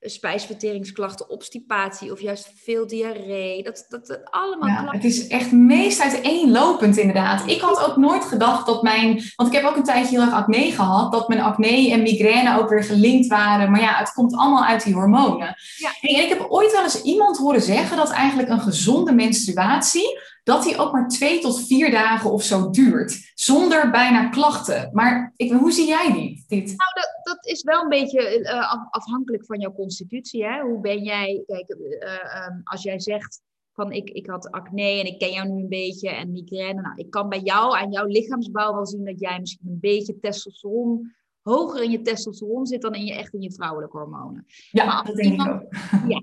spijsverteringsklachten, 0.00 1.30
obstipatie 1.30 2.12
of 2.12 2.20
juist 2.20 2.52
veel 2.64 2.86
diarree. 2.86 3.62
Dat, 3.62 3.86
dat, 3.88 4.06
dat 4.06 4.20
allemaal 4.30 4.68
ja, 4.68 4.90
Het 4.90 5.04
is 5.04 5.26
echt 5.26 5.52
meest 5.52 6.00
uiteenlopend 6.00 6.96
inderdaad. 6.96 7.46
Ik 7.46 7.60
had 7.60 7.84
ook 7.84 7.96
nooit 7.96 8.24
gedacht 8.24 8.66
dat 8.66 8.82
mijn... 8.82 9.22
Want 9.36 9.52
ik 9.54 9.60
heb 9.60 9.70
ook 9.70 9.76
een 9.76 9.84
tijdje 9.84 10.16
heel 10.16 10.26
erg 10.26 10.34
acne 10.34 10.72
gehad. 10.72 11.12
Dat 11.12 11.28
mijn 11.28 11.40
acne 11.40 11.90
en 11.90 12.02
migraine 12.02 12.58
ook 12.58 12.68
weer 12.68 12.84
gelinkt 12.84 13.26
waren. 13.26 13.70
Maar 13.70 13.80
ja, 13.80 13.98
het 13.98 14.12
komt 14.12 14.36
allemaal 14.36 14.64
uit 14.64 14.84
die 14.84 14.94
hormonen. 14.94 15.54
Ja. 15.76 15.90
en 16.00 16.22
ik 16.22 16.28
heb 16.28 16.46
ooit 16.48 16.72
wel 16.72 16.82
eens 16.82 17.02
iemand 17.02 17.38
horen 17.38 17.62
zeggen 17.62 17.96
dat 17.96 18.10
eigenlijk 18.10 18.48
een 18.48 18.60
gezonde 18.60 19.12
menstruatie 19.12 20.18
dat 20.42 20.62
die 20.62 20.78
ook 20.78 20.92
maar 20.92 21.08
twee 21.08 21.40
tot 21.40 21.66
vier 21.66 21.90
dagen 21.90 22.32
of 22.32 22.42
zo 22.42 22.70
duurt, 22.70 23.32
zonder 23.34 23.90
bijna 23.90 24.28
klachten. 24.28 24.90
Maar 24.92 25.32
ik, 25.36 25.52
hoe 25.52 25.72
zie 25.72 25.86
jij 25.86 26.12
die, 26.12 26.44
dit? 26.48 26.66
Nou, 26.66 26.90
dat, 26.94 27.20
dat 27.22 27.46
is 27.46 27.62
wel 27.62 27.82
een 27.82 27.88
beetje 27.88 28.40
uh, 28.40 28.74
afhankelijk 28.90 29.44
van 29.44 29.60
jouw 29.60 29.72
constitutie. 29.72 30.44
Hè? 30.44 30.60
Hoe 30.60 30.80
ben 30.80 31.02
jij, 31.02 31.42
kijk, 31.46 31.76
uh, 31.78 32.46
um, 32.48 32.60
als 32.64 32.82
jij 32.82 33.00
zegt 33.00 33.40
van 33.72 33.92
ik, 33.92 34.10
ik 34.10 34.26
had 34.26 34.50
acne 34.50 35.00
en 35.00 35.06
ik 35.06 35.18
ken 35.18 35.32
jou 35.32 35.48
nu 35.48 35.62
een 35.62 35.68
beetje 35.68 36.10
en 36.10 36.32
migraine. 36.32 36.80
Nou, 36.80 36.94
ik 36.96 37.10
kan 37.10 37.28
bij 37.28 37.40
jou 37.40 37.76
aan 37.76 37.90
jouw 37.90 38.06
lichaamsbouw 38.06 38.74
wel 38.74 38.86
zien 38.86 39.04
dat 39.04 39.20
jij 39.20 39.40
misschien 39.40 39.68
een 39.68 39.80
beetje 39.80 40.18
testosteron 40.20 41.14
hoger 41.42 41.82
in 41.82 41.90
je 41.90 42.02
testosteron 42.02 42.66
zit 42.66 42.82
dan 42.82 42.94
in 42.94 43.04
je 43.04 43.14
echt 43.14 43.32
in 43.32 43.40
je 43.40 43.52
vrouwelijke 43.52 43.96
hormonen. 43.96 44.46
Ja, 44.70 45.02
dat 45.02 45.16
denk 45.16 45.30
iemand, 45.30 45.62
ik 45.62 45.66
ook. 45.66 46.10
Ja, 46.10 46.22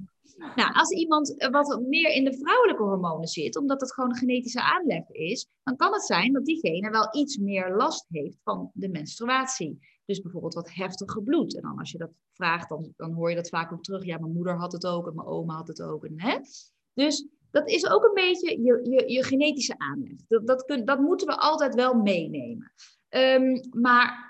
nou, 0.55 0.74
als 0.74 0.91
iemand 0.91 1.38
eh, 1.38 1.50
wat 1.50 1.81
meer 1.81 2.13
in 2.13 2.24
de 2.24 2.38
vrouwelijke 2.38 2.84
hormonen 2.84 3.27
zit, 3.27 3.58
omdat 3.58 3.81
het 3.81 3.93
gewoon 3.93 4.10
een 4.10 4.15
genetische 4.15 4.62
aanleg 4.62 5.10
is, 5.10 5.48
dan 5.63 5.75
kan 5.75 5.93
het 5.93 6.05
zijn 6.05 6.34
dat 6.34 6.46
diegene 6.46 6.89
wel 6.89 7.08
iets 7.12 7.38
meer 7.38 7.75
last 7.75 8.05
heeft 8.10 8.38
van 8.43 8.72
de 8.74 8.89
menstruatie. 8.89 9.79
Dus 10.05 10.22
bijvoorbeeld 10.22 10.53
wat 10.53 10.74
heftiger 10.74 11.24
bloed. 11.24 11.55
En 11.55 11.62
dan 11.62 11.77
als 11.77 11.91
je 11.91 11.98
dat 11.98 12.12
vraagt, 12.34 12.69
dan, 12.69 12.93
dan 12.96 13.13
hoor 13.13 13.29
je 13.29 13.36
dat 13.36 13.50
vaak 13.50 13.72
ook 13.72 13.84
terug. 13.84 14.05
Ja, 14.05 14.17
mijn 14.17 14.34
moeder 14.34 14.58
had 14.58 14.72
het 14.72 14.86
ook 14.86 15.08
en 15.08 15.15
mijn 15.15 15.27
oma 15.27 15.55
had 15.55 15.67
het 15.67 15.81
ook. 15.81 16.08
Hè? 16.15 16.38
Dus 16.93 17.27
dat 17.51 17.69
is 17.69 17.89
ook 17.89 18.03
een 18.03 18.13
beetje 18.13 18.62
je, 18.62 18.89
je, 18.89 19.13
je 19.13 19.24
genetische 19.24 19.77
aanleg. 19.77 20.17
Dat, 20.27 20.48
dat, 20.48 20.65
kun, 20.65 20.86
dat 20.86 21.00
moeten 21.00 21.27
we 21.27 21.38
altijd 21.38 21.75
wel 21.75 21.93
meenemen. 21.93 22.72
Um, 23.10 23.60
maar 23.72 24.28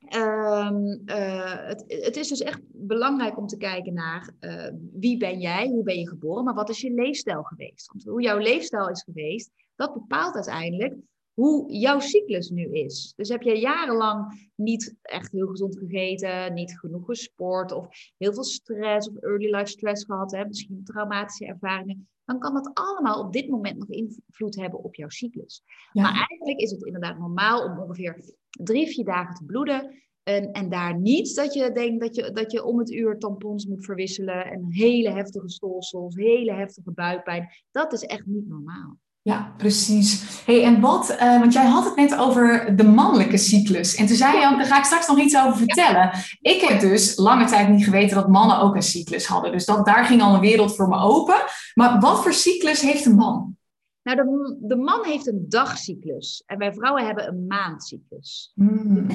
Um, 0.00 1.02
uh, 1.06 1.66
het, 1.66 1.84
het, 1.86 2.16
is 2.16 2.28
dus 2.28 2.40
echt 2.40 2.60
belangrijk 2.72 3.38
om 3.38 3.46
te 3.46 3.56
kijken 3.56 3.94
naar 3.94 4.30
uh, 4.40 4.68
wie 4.92 5.16
ben 5.16 5.40
jij, 5.40 5.66
hoe 5.66 5.82
ben 5.82 5.98
je 5.98 6.08
geboren, 6.08 6.44
maar 6.44 6.54
wat 6.54 6.68
is 6.68 6.80
je 6.80 6.90
leefstijl 6.90 7.42
geweest? 7.42 7.86
Want 7.86 8.04
hoe 8.04 8.22
jouw 8.22 8.38
leefstijl 8.38 8.88
is 8.88 9.02
geweest, 9.02 9.50
dat 9.76 9.94
bepaalt 9.94 10.34
uiteindelijk 10.34 10.94
hoe 11.38 11.72
jouw 11.72 11.98
cyclus 12.00 12.50
nu 12.50 12.72
is. 12.72 13.12
Dus 13.16 13.28
heb 13.28 13.42
je 13.42 13.58
jarenlang 13.58 14.48
niet 14.54 14.96
echt 15.02 15.32
heel 15.32 15.46
gezond 15.46 15.78
gegeten, 15.78 16.54
niet 16.54 16.78
genoeg 16.78 17.04
gesport 17.04 17.72
of 17.72 17.88
heel 18.16 18.34
veel 18.34 18.44
stress 18.44 19.08
of 19.08 19.16
early 19.16 19.54
life 19.54 19.66
stress 19.66 20.04
gehad, 20.04 20.32
hè, 20.32 20.44
misschien 20.46 20.84
traumatische 20.84 21.46
ervaringen, 21.46 22.08
dan 22.24 22.38
kan 22.38 22.54
dat 22.54 22.70
allemaal 22.74 23.20
op 23.24 23.32
dit 23.32 23.48
moment 23.48 23.78
nog 23.78 23.88
invloed 23.88 24.56
hebben 24.56 24.82
op 24.82 24.94
jouw 24.94 25.08
cyclus. 25.08 25.62
Maar 25.92 26.26
eigenlijk 26.28 26.60
is 26.60 26.70
het 26.70 26.84
inderdaad 26.84 27.18
normaal 27.18 27.64
om 27.64 27.78
ongeveer 27.78 28.34
drie, 28.50 28.86
vier 28.86 29.04
dagen 29.04 29.34
te 29.34 29.44
bloeden. 29.44 30.02
En, 30.22 30.52
en 30.52 30.68
daar 30.68 31.00
niet 31.00 31.34
dat 31.34 31.54
je 31.54 31.72
denkt 31.72 32.00
dat 32.00 32.14
je, 32.14 32.30
dat 32.30 32.52
je 32.52 32.64
om 32.64 32.78
het 32.78 32.90
uur 32.90 33.18
tampons 33.18 33.66
moet 33.66 33.84
verwisselen 33.84 34.46
en 34.46 34.66
hele 34.68 35.10
heftige 35.10 35.48
stolsels, 35.48 36.14
hele 36.14 36.52
heftige 36.52 36.92
buikpijn. 36.92 37.48
Dat 37.70 37.92
is 37.92 38.02
echt 38.02 38.26
niet 38.26 38.48
normaal. 38.48 38.98
Ja, 39.28 39.52
precies. 39.56 40.42
Hey, 40.44 40.64
en 40.64 40.80
wat, 40.80 41.16
uh, 41.20 41.38
want 41.38 41.52
jij 41.52 41.66
had 41.66 41.84
het 41.84 41.96
net 41.96 42.18
over 42.18 42.76
de 42.76 42.84
mannelijke 42.84 43.36
cyclus. 43.36 43.94
En 43.94 44.06
toen 44.06 44.16
zei 44.16 44.38
je 44.38 44.46
ook, 44.46 44.56
daar 44.56 44.66
ga 44.66 44.78
ik 44.78 44.84
straks 44.84 45.08
nog 45.08 45.18
iets 45.18 45.36
over 45.36 45.56
vertellen. 45.56 46.10
Ik 46.40 46.60
heb 46.60 46.80
dus 46.80 47.16
lange 47.16 47.44
tijd 47.44 47.68
niet 47.68 47.84
geweten 47.84 48.16
dat 48.16 48.28
mannen 48.28 48.60
ook 48.60 48.74
een 48.74 48.82
cyclus 48.82 49.26
hadden. 49.26 49.52
Dus 49.52 49.64
dat, 49.64 49.86
daar 49.86 50.04
ging 50.04 50.22
al 50.22 50.34
een 50.34 50.40
wereld 50.40 50.76
voor 50.76 50.88
me 50.88 50.98
open. 50.98 51.36
Maar 51.74 52.00
wat 52.00 52.22
voor 52.22 52.32
cyclus 52.32 52.80
heeft 52.80 53.04
een 53.04 53.14
man? 53.14 53.56
Nou, 54.02 54.16
de, 54.16 54.56
de 54.60 54.76
man 54.76 55.04
heeft 55.04 55.26
een 55.26 55.46
dagcyclus. 55.48 56.42
En 56.46 56.58
wij 56.58 56.72
vrouwen 56.72 57.06
hebben 57.06 57.28
een 57.28 57.46
maandcyclus. 57.46 58.52
Hmm. 58.54 59.06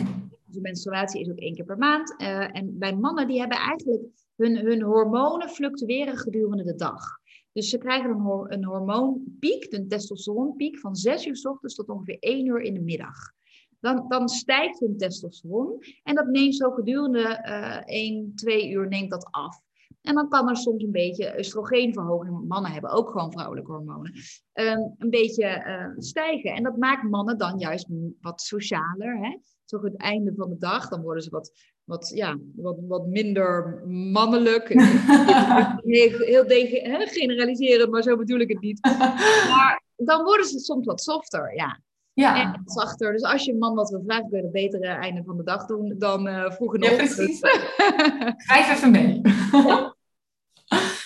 De 0.45 0.61
menstruatie 0.61 1.21
is 1.21 1.29
ook 1.29 1.39
één 1.39 1.55
keer 1.55 1.65
per 1.65 1.77
maand. 1.77 2.15
Uh, 2.17 2.57
en 2.57 2.77
bij 2.77 2.95
mannen 2.95 3.27
die 3.27 3.39
hebben 3.39 3.57
eigenlijk 3.57 4.03
hun, 4.35 4.57
hun 4.57 4.81
hormonen 4.81 5.49
fluctueren 5.49 6.17
gedurende 6.17 6.63
de 6.63 6.75
dag. 6.75 7.21
Dus 7.53 7.69
ze 7.69 7.77
krijgen 7.77 8.09
een, 8.09 8.53
een 8.53 8.65
hormoonpiek, 8.65 9.73
een 9.73 9.87
testosteronpiek, 9.87 10.79
van 10.79 10.95
6 10.95 11.25
uur 11.25 11.35
s 11.35 11.45
ochtends 11.45 11.75
tot 11.75 11.89
ongeveer 11.89 12.19
1 12.19 12.45
uur 12.45 12.61
in 12.61 12.73
de 12.73 12.81
middag. 12.81 13.31
Dan, 13.79 14.05
dan 14.07 14.29
stijgt 14.29 14.79
hun 14.79 14.97
testosteron 14.97 15.83
en 16.03 16.15
dat 16.15 16.27
neemt 16.27 16.55
zo 16.55 16.71
gedurende 16.71 17.43
uh, 17.45 17.81
1, 17.85 18.35
2 18.35 18.69
uur 18.69 18.87
neemt 18.87 19.09
dat 19.09 19.27
af. 19.31 19.61
En 20.01 20.15
dan 20.15 20.29
kan 20.29 20.49
er 20.49 20.57
soms 20.57 20.83
een 20.83 20.91
beetje 20.91 21.37
oestrogeenverhoging, 21.37 22.47
mannen 22.47 22.71
hebben 22.71 22.91
ook 22.91 23.09
gewoon 23.09 23.31
vrouwelijke 23.31 23.71
hormonen, 23.71 24.13
um, 24.53 24.95
een 24.97 25.09
beetje 25.09 25.65
uh, 25.67 25.97
stijgen. 25.97 26.51
En 26.51 26.63
dat 26.63 26.77
maakt 26.77 27.09
mannen 27.09 27.37
dan 27.37 27.57
juist 27.57 27.87
wat 28.21 28.41
socialer. 28.41 29.17
Hè? 29.17 29.37
Zo 29.65 29.83
het 29.83 29.97
einde 29.97 30.33
van 30.35 30.49
de 30.49 30.57
dag, 30.57 30.89
dan 30.89 31.01
worden 31.01 31.23
ze 31.23 31.29
wat 31.29 31.51
wat, 31.83 32.11
ja, 32.15 32.37
wat, 32.55 32.77
wat 32.87 33.07
minder 33.07 33.83
mannelijk. 33.87 34.67
heel 35.83 36.17
heel 36.17 37.07
generaliserend, 37.07 37.91
maar 37.91 38.03
zo 38.03 38.17
bedoel 38.17 38.39
ik 38.39 38.49
het 38.49 38.61
niet. 38.61 38.79
Maar 39.49 39.83
dan 39.95 40.23
worden 40.23 40.45
ze 40.45 40.59
soms 40.59 40.85
wat 40.85 41.01
softer, 41.01 41.55
ja. 41.55 41.79
Ja. 42.13 42.41
En 42.41 42.61
zachter. 42.65 43.11
Dus 43.11 43.21
als 43.21 43.45
je 43.45 43.51
een 43.51 43.57
man 43.57 43.75
wat 43.75 43.89
wil 43.89 44.03
vragen, 44.05 44.29
kun 44.29 44.37
je 44.37 44.43
het 44.43 44.51
betere 44.51 44.87
einde 44.87 45.23
van 45.23 45.37
de 45.37 45.43
dag 45.43 45.65
doen 45.65 45.95
dan 45.97 46.27
uh, 46.27 46.51
vroeg 46.51 46.73
in 46.73 46.79
de 46.79 46.89
ja, 46.89 46.95
Precies. 46.95 47.39
Schrijf 48.45 48.71
even 48.75 48.91
mee. 48.91 49.21
ja. 49.61 49.95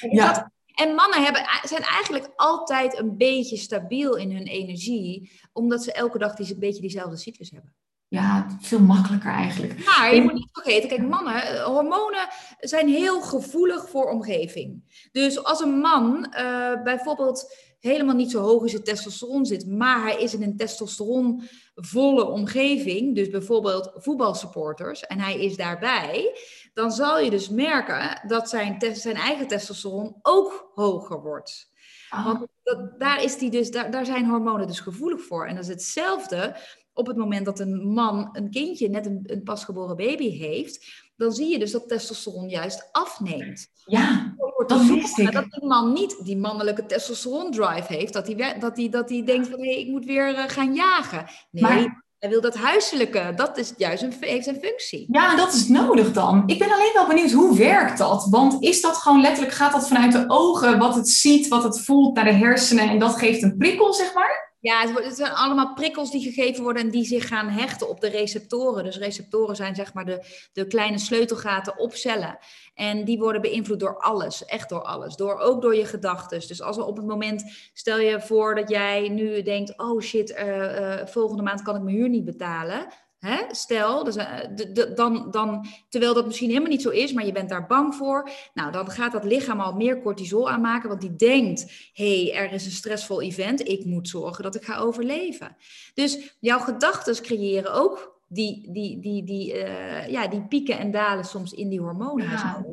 ja. 0.09 0.51
En 0.73 0.95
mannen 0.95 1.23
hebben, 1.23 1.41
zijn 1.63 1.81
eigenlijk 1.81 2.29
altijd 2.35 2.99
een 2.99 3.17
beetje 3.17 3.57
stabiel 3.57 4.15
in 4.15 4.31
hun 4.31 4.45
energie, 4.47 5.31
omdat 5.53 5.83
ze 5.83 5.91
elke 5.91 6.17
dag 6.17 6.35
die, 6.35 6.53
een 6.53 6.59
beetje 6.59 6.81
diezelfde 6.81 7.17
cyclus 7.17 7.51
hebben 7.51 7.75
ja, 8.09 8.57
veel 8.61 8.79
makkelijker 8.79 9.31
eigenlijk. 9.31 9.85
Maar 9.85 10.15
je 10.15 10.21
moet 10.21 10.33
niet 10.33 10.49
vergeten, 10.51 10.89
kijk, 10.89 11.07
mannen, 11.07 11.43
eh, 11.43 11.63
hormonen 11.63 12.27
zijn 12.59 12.87
heel 12.87 13.21
gevoelig 13.21 13.89
voor 13.89 14.09
omgeving. 14.09 14.83
Dus 15.11 15.43
als 15.43 15.59
een 15.59 15.79
man 15.79 16.33
uh, 16.37 16.83
bijvoorbeeld 16.83 17.55
helemaal 17.79 18.15
niet 18.15 18.31
zo 18.31 18.41
hoog 18.41 18.63
in 18.63 18.69
zijn 18.69 18.83
testosteron 18.83 19.45
zit, 19.45 19.67
maar 19.67 20.01
hij 20.01 20.17
is 20.17 20.33
in 20.33 20.43
een 20.43 20.57
testosteronvolle 20.57 22.25
omgeving, 22.25 23.15
dus 23.15 23.29
bijvoorbeeld 23.29 23.91
voetbalsupporters, 23.95 25.01
en 25.01 25.19
hij 25.19 25.39
is 25.39 25.55
daarbij, 25.55 26.37
dan 26.73 26.91
zal 26.91 27.19
je 27.19 27.29
dus 27.29 27.49
merken 27.49 28.21
dat 28.27 28.49
zijn, 28.49 28.77
zijn 28.93 29.15
eigen 29.15 29.47
testosteron 29.47 30.15
ook 30.21 30.71
hoger 30.73 31.21
wordt. 31.21 31.71
Ah. 32.09 32.25
Want 32.25 32.47
dat, 32.63 32.99
daar, 32.99 33.23
is 33.23 33.37
die 33.37 33.49
dus, 33.49 33.71
daar, 33.71 33.91
daar 33.91 34.05
zijn 34.05 34.25
hormonen 34.25 34.67
dus 34.67 34.79
gevoelig 34.79 35.21
voor. 35.21 35.47
En 35.47 35.55
dat 35.55 35.63
is 35.63 35.69
hetzelfde 35.69 36.55
op 36.97 37.07
het 37.07 37.17
moment 37.17 37.45
dat 37.45 37.59
een 37.59 37.87
man 37.87 38.29
een 38.31 38.51
kindje, 38.51 38.89
net 38.89 39.05
een, 39.05 39.23
een 39.23 39.43
pasgeboren 39.43 39.95
baby 39.95 40.29
heeft, 40.29 41.05
dan 41.15 41.31
zie 41.31 41.51
je 41.51 41.59
dus 41.59 41.71
dat 41.71 41.87
testosteron 41.87 42.49
juist 42.49 42.89
afneemt. 42.91 43.67
Ja, 43.85 44.35
dat 44.67 44.85
wist 44.85 45.17
ik. 45.17 45.31
Dat 45.31 45.45
die 45.49 45.67
man 45.67 45.93
niet 45.93 46.25
die 46.25 46.37
mannelijke 46.37 46.85
testosteron 46.85 47.51
drive 47.51 47.93
heeft, 47.93 48.13
dat 48.13 48.27
hij 48.27 48.55
dat 48.59 48.75
die, 48.75 48.89
dat 48.89 49.07
die 49.07 49.23
denkt 49.23 49.47
van 49.47 49.59
hé, 49.59 49.71
hey, 49.71 49.79
ik 49.79 49.87
moet 49.87 50.05
weer 50.05 50.29
uh, 50.29 50.43
gaan 50.47 50.73
jagen. 50.73 51.25
Nee, 51.51 51.63
maar... 51.63 52.05
Hij 52.17 52.29
wil 52.29 52.41
dat 52.41 52.55
huiselijke, 52.55 53.33
dat 53.35 53.57
is 53.57 53.73
juist 53.77 54.03
een, 54.03 54.13
heeft 54.19 54.47
een 54.47 54.59
functie. 54.61 55.05
Ja, 55.11 55.35
dat 55.35 55.53
is 55.53 55.67
nodig 55.67 56.13
dan. 56.13 56.43
Ik 56.45 56.59
ben 56.59 56.71
alleen 56.71 56.91
wel 56.93 57.07
benieuwd, 57.07 57.31
hoe 57.31 57.57
werkt 57.57 57.97
dat? 57.97 58.27
Want 58.29 58.63
is 58.63 58.81
dat 58.81 58.97
gewoon 58.97 59.21
letterlijk, 59.21 59.55
gaat 59.55 59.71
dat 59.71 59.87
vanuit 59.87 60.11
de 60.11 60.23
ogen, 60.27 60.77
wat 60.79 60.95
het 60.95 61.09
ziet, 61.09 61.47
wat 61.47 61.63
het 61.63 61.81
voelt, 61.81 62.15
naar 62.15 62.23
de 62.23 62.31
hersenen 62.31 62.89
en 62.89 62.99
dat 62.99 63.15
geeft 63.15 63.43
een 63.43 63.57
prikkel, 63.57 63.93
zeg 63.93 64.13
maar? 64.13 64.55
Ja, 64.59 64.93
het, 64.93 65.15
zijn 65.15 65.31
allemaal 65.31 65.73
prikkels 65.73 66.11
die 66.11 66.33
gegeven 66.33 66.63
worden 66.63 66.83
en 66.83 66.89
die 66.89 67.05
zich 67.05 67.27
gaan 67.27 67.49
hechten 67.49 67.89
op 67.89 68.01
de 68.01 68.09
receptoren. 68.09 68.83
Dus 68.83 68.97
receptoren 68.97 69.55
zijn 69.55 69.75
zeg 69.75 69.93
maar 69.93 70.05
de, 70.05 70.47
de 70.53 70.67
kleine 70.67 70.97
sleutelgaten 70.97 71.77
op 71.77 71.93
cellen. 71.93 72.37
En 72.73 73.05
die 73.05 73.19
worden 73.19 73.41
beïnvloed 73.41 73.79
door 73.79 73.97
alles, 73.97 74.45
echt 74.45 74.69
door 74.69 74.81
alles. 74.81 75.15
Door, 75.15 75.39
ook 75.39 75.61
door 75.61 75.75
je 75.75 75.85
gedachten. 75.85 76.47
Dus 76.47 76.61
als 76.61 76.77
er 76.77 76.85
op 76.85 76.97
het 76.97 77.05
moment, 77.05 77.43
stel 77.73 77.99
je 77.99 78.21
voor 78.21 78.55
dat 78.55 78.69
jij 78.69 79.09
nu 79.09 79.41
denkt, 79.41 79.79
oh 79.79 80.01
shit, 80.01 80.29
uh, 80.29 80.47
uh, 80.47 81.05
volgende 81.05 81.43
maand 81.43 81.61
kan 81.61 81.75
ik 81.75 81.81
mijn 81.81 81.95
huur 81.95 82.09
niet 82.09 82.25
betalen. 82.25 82.87
Hè? 83.19 83.37
Stel, 83.51 84.03
dus, 84.03 84.15
de, 84.15 84.91
dan, 84.95 85.31
dan, 85.31 85.67
terwijl 85.89 86.13
dat 86.13 86.25
misschien 86.25 86.49
helemaal 86.49 86.69
niet 86.69 86.81
zo 86.81 86.89
is, 86.89 87.13
maar 87.13 87.25
je 87.25 87.31
bent 87.31 87.49
daar 87.49 87.65
bang 87.65 87.95
voor. 87.95 88.29
Nou, 88.53 88.71
dan 88.71 88.89
gaat 88.89 89.11
dat 89.11 89.23
lichaam 89.23 89.59
al 89.59 89.73
meer 89.73 90.01
cortisol 90.01 90.49
aanmaken, 90.49 90.89
want 90.89 91.01
die 91.01 91.15
denkt: 91.15 91.91
hé, 91.93 92.25
hey, 92.25 92.35
er 92.35 92.53
is 92.53 92.65
een 92.65 92.71
stressvol 92.71 93.21
event, 93.21 93.67
ik 93.67 93.85
moet 93.85 94.09
zorgen 94.09 94.43
dat 94.43 94.55
ik 94.55 94.63
ga 94.63 94.77
overleven. 94.77 95.55
Dus 95.93 96.35
jouw 96.39 96.59
gedachten 96.59 97.21
creëren 97.21 97.73
ook 97.73 98.15
die, 98.27 98.71
die, 98.71 98.99
die, 98.99 99.23
die, 99.23 99.53
uh, 99.53 100.07
ja, 100.07 100.27
die 100.27 100.47
pieken 100.47 100.77
en 100.77 100.91
dalen 100.91 101.25
soms 101.25 101.53
in 101.53 101.69
die 101.69 101.79
hormonen. 101.79 102.29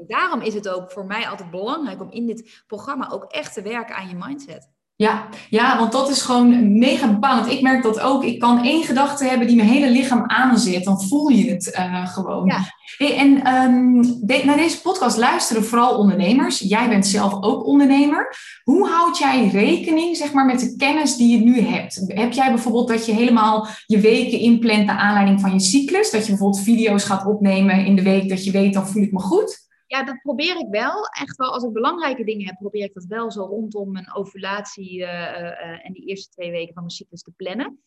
Daarom 0.07 0.41
is 0.41 0.55
het 0.55 0.69
ook 0.69 0.91
voor 0.91 1.07
mij 1.07 1.29
altijd 1.29 1.51
belangrijk 1.51 2.01
om 2.01 2.11
in 2.11 2.27
dit 2.27 2.65
programma 2.67 3.11
ook 3.11 3.25
echt 3.25 3.55
te 3.55 3.63
werken 3.63 3.97
aan 3.97 4.09
je 4.09 4.15
mindset. 4.15 4.74
Ja, 5.05 5.29
ja, 5.51 5.79
want 5.79 5.93
dat 5.93 6.11
is 6.11 6.23
gewoon 6.23 6.79
mega 6.79 7.09
bepalend. 7.09 7.51
Ik 7.51 7.63
merk 7.63 7.83
dat 7.83 8.01
ook. 8.01 8.25
Ik 8.25 8.39
kan 8.39 8.65
één 8.65 8.85
gedachte 8.85 9.25
hebben 9.25 9.47
die 9.47 9.57
mijn 9.57 9.69
hele 9.69 9.91
lichaam 9.91 10.23
aanzet. 10.27 10.85
Dan 10.85 11.03
voel 11.03 11.29
je 11.29 11.51
het 11.51 11.75
uh, 11.79 12.07
gewoon. 12.07 12.47
Ja. 12.47 12.59
Hey, 12.97 13.17
en 13.17 13.55
um, 13.55 14.03
de, 14.27 14.43
naar 14.45 14.57
deze 14.57 14.81
podcast 14.81 15.17
luisteren 15.17 15.65
vooral 15.65 15.99
ondernemers. 15.99 16.59
Jij 16.59 16.89
bent 16.89 17.07
zelf 17.07 17.43
ook 17.43 17.67
ondernemer. 17.67 18.37
Hoe 18.63 18.89
houd 18.89 19.19
jij 19.19 19.49
rekening 19.49 20.17
zeg 20.17 20.33
maar, 20.33 20.45
met 20.45 20.61
de 20.61 20.77
kennis 20.77 21.17
die 21.17 21.39
je 21.39 21.45
nu 21.45 21.61
hebt? 21.61 22.03
Heb 22.07 22.33
jij 22.33 22.49
bijvoorbeeld 22.49 22.89
dat 22.89 23.07
je 23.07 23.13
helemaal 23.13 23.67
je 23.87 24.01
weken 24.01 24.39
inplant 24.39 24.87
naar 24.87 24.99
aanleiding 24.99 25.41
van 25.41 25.53
je 25.53 25.61
cyclus? 25.61 26.11
Dat 26.11 26.23
je 26.23 26.29
bijvoorbeeld 26.29 26.63
video's 26.63 27.05
gaat 27.05 27.27
opnemen 27.27 27.87
in 27.87 27.97
de 27.97 28.03
week 28.03 28.29
dat 28.29 28.45
je 28.45 28.51
weet, 28.51 28.75
dan 28.75 28.87
voel 28.87 29.03
ik 29.03 29.13
me 29.13 29.21
goed? 29.21 29.64
Ja, 29.87 30.05
dat 30.05 30.21
probeer 30.23 30.59
ik 30.59 30.67
wel. 30.71 31.07
Echt 31.07 31.37
wel, 31.37 31.53
als 31.53 31.65
ik 31.65 31.73
belangrijke 31.73 32.25
dingen 32.25 32.47
heb, 32.47 32.57
probeer 32.59 32.85
ik 32.85 32.95
dat 32.95 33.05
wel 33.05 33.31
zo 33.31 33.45
rondom 33.45 33.93
mijn 33.93 34.15
ovulatie 34.15 34.99
uh, 34.99 35.87
en 35.87 35.93
die 35.93 36.07
eerste 36.07 36.31
twee 36.31 36.51
weken 36.51 36.75
van 36.75 36.83
mijn 36.83 36.95
cyclus 36.95 37.23
te 37.23 37.33
plannen. 37.37 37.79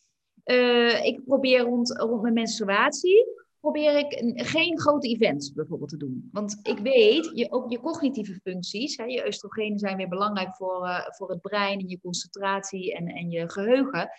ik 1.04 1.22
probeer 1.26 1.60
rond, 1.60 1.98
rond 2.00 2.22
mijn 2.22 2.34
menstruatie, 2.34 3.26
probeer 3.60 3.98
ik 3.98 4.42
geen 4.48 4.80
grote 4.80 5.08
events 5.08 5.54
bijvoorbeeld 5.54 5.90
te 5.90 5.98
doen. 5.98 6.30
Want 6.32 6.60
ik 6.64 6.78
weet, 6.80 7.32
je, 7.34 7.52
ook 7.52 7.72
je 7.72 7.80
cognitieve 7.80 8.40
functies, 8.44 8.98
hè, 8.98 9.04
je 9.04 9.28
oestrogenen 9.28 9.80
zijn 9.80 9.98
weer 9.98 10.10
belangrijk 10.10 10.56
voor, 10.56 11.08
voor 11.16 11.30
het 11.30 11.42
brein 11.42 11.80
en 11.80 11.90
je 11.90 12.00
concentratie 12.02 12.96
en, 12.96 13.08
en 13.08 13.30
je 13.30 13.50
geheugen. 13.50 14.10